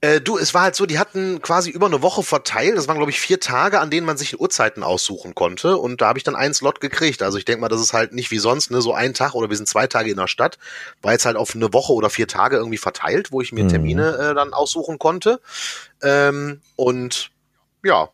[0.00, 2.76] Äh, du, es war halt so, die hatten quasi über eine Woche verteilt.
[2.76, 5.76] Das waren, glaube ich, vier Tage, an denen man sich Uhrzeiten aussuchen konnte.
[5.76, 7.20] Und da habe ich dann einen Slot gekriegt.
[7.20, 9.50] Also ich denke mal, das ist halt nicht wie sonst, ne, so ein Tag oder
[9.50, 10.58] wir sind zwei Tage in der Stadt.
[11.02, 13.68] War jetzt halt auf eine Woche oder vier Tage irgendwie verteilt, wo ich mir Mhm.
[13.70, 15.40] Termine äh, dann aussuchen konnte.
[16.00, 17.32] Ähm, und
[17.82, 18.10] ja,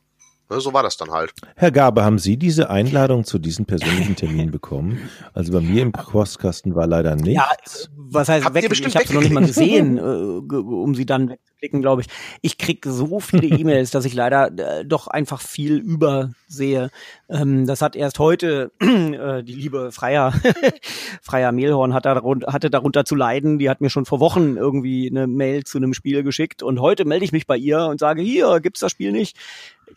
[0.61, 1.33] so war das dann halt.
[1.57, 5.11] Herr Gabe, haben Sie diese Einladung zu diesem persönlichen Termin bekommen?
[5.33, 7.35] Also bei mir im Postkasten war leider nichts.
[7.35, 8.65] Ja, was heißt Habt weg?
[8.71, 11.35] Ich habe es noch nicht mal gesehen, äh, um sie dann
[11.65, 12.09] wegzuklicken, glaube ich.
[12.43, 16.91] Ich krieg so viele E-Mails, dass ich leider äh, doch einfach viel übersehe.
[17.29, 20.33] Ähm, das hat erst heute äh, die liebe Freier,
[21.23, 23.59] Freier Mehlhorn hat darunter, hatte darunter zu leiden.
[23.59, 27.05] Die hat mir schon vor Wochen irgendwie eine Mail zu einem Spiel geschickt und heute
[27.05, 29.37] melde ich mich bei ihr und sage, hier, gibt's das Spiel nicht?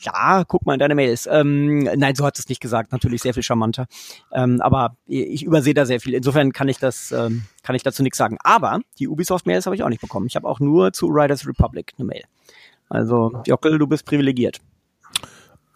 [0.01, 1.27] Ja, guck mal in deine Mails.
[1.31, 2.91] Ähm, nein, so hat es nicht gesagt.
[2.91, 3.87] Natürlich sehr viel charmanter.
[4.31, 6.13] Ähm, aber ich übersehe da sehr viel.
[6.13, 8.37] Insofern kann ich das, ähm, kann ich dazu nichts sagen.
[8.43, 10.25] Aber die Ubisoft-Mails habe ich auch nicht bekommen.
[10.27, 12.23] Ich habe auch nur zu Riders Republic eine Mail.
[12.87, 14.61] Also, Jockel, du bist privilegiert.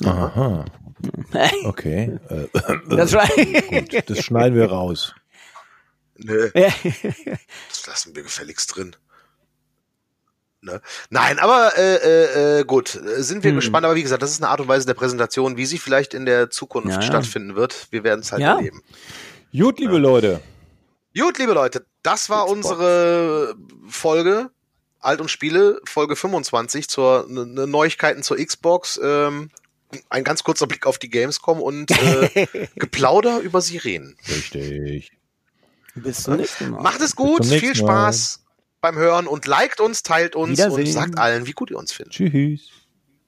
[0.05, 0.63] Aha.
[1.65, 2.17] Okay.
[2.29, 2.47] Äh,
[2.95, 5.13] Das war gut, das schneiden wir raus.
[6.17, 6.69] Nö, Ja.
[7.69, 8.95] das lassen wir gefälligst drin.
[10.61, 10.79] Ne?
[11.09, 13.55] Nein, aber äh, äh, äh, gut, äh, sind wir Hm.
[13.57, 13.83] gespannt.
[13.85, 16.25] Aber wie gesagt, das ist eine Art und Weise der Präsentation, wie sie vielleicht in
[16.27, 17.01] der Zukunft Ja, ja.
[17.01, 17.87] stattfinden wird.
[17.89, 18.55] Wir werden es halt Ja.
[18.57, 18.81] erleben.
[19.51, 20.39] Gut, liebe Leute.
[21.17, 22.65] Gut, liebe Leute, das war Xbox.
[22.71, 23.55] unsere
[23.89, 24.51] Folge
[24.99, 28.99] Alt und Spiele, Folge 25 zur ne, ne Neuigkeiten zur Xbox.
[29.03, 29.49] Ähm,
[30.09, 34.15] ein ganz kurzer Blick auf die Gamescom und äh, Geplauder über Sirenen.
[34.27, 35.11] Richtig.
[35.95, 36.81] Bis zum nächsten Mal.
[36.81, 37.75] Macht es gut, viel.
[37.75, 38.43] Spaß
[38.79, 42.13] beim Hören und liked uns, teilt uns und sagt allen, wie gut ihr uns findet.
[42.13, 42.69] Tschüss.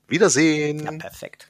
[0.07, 0.79] Wiedersehen.
[0.79, 1.49] Ja, perfekt.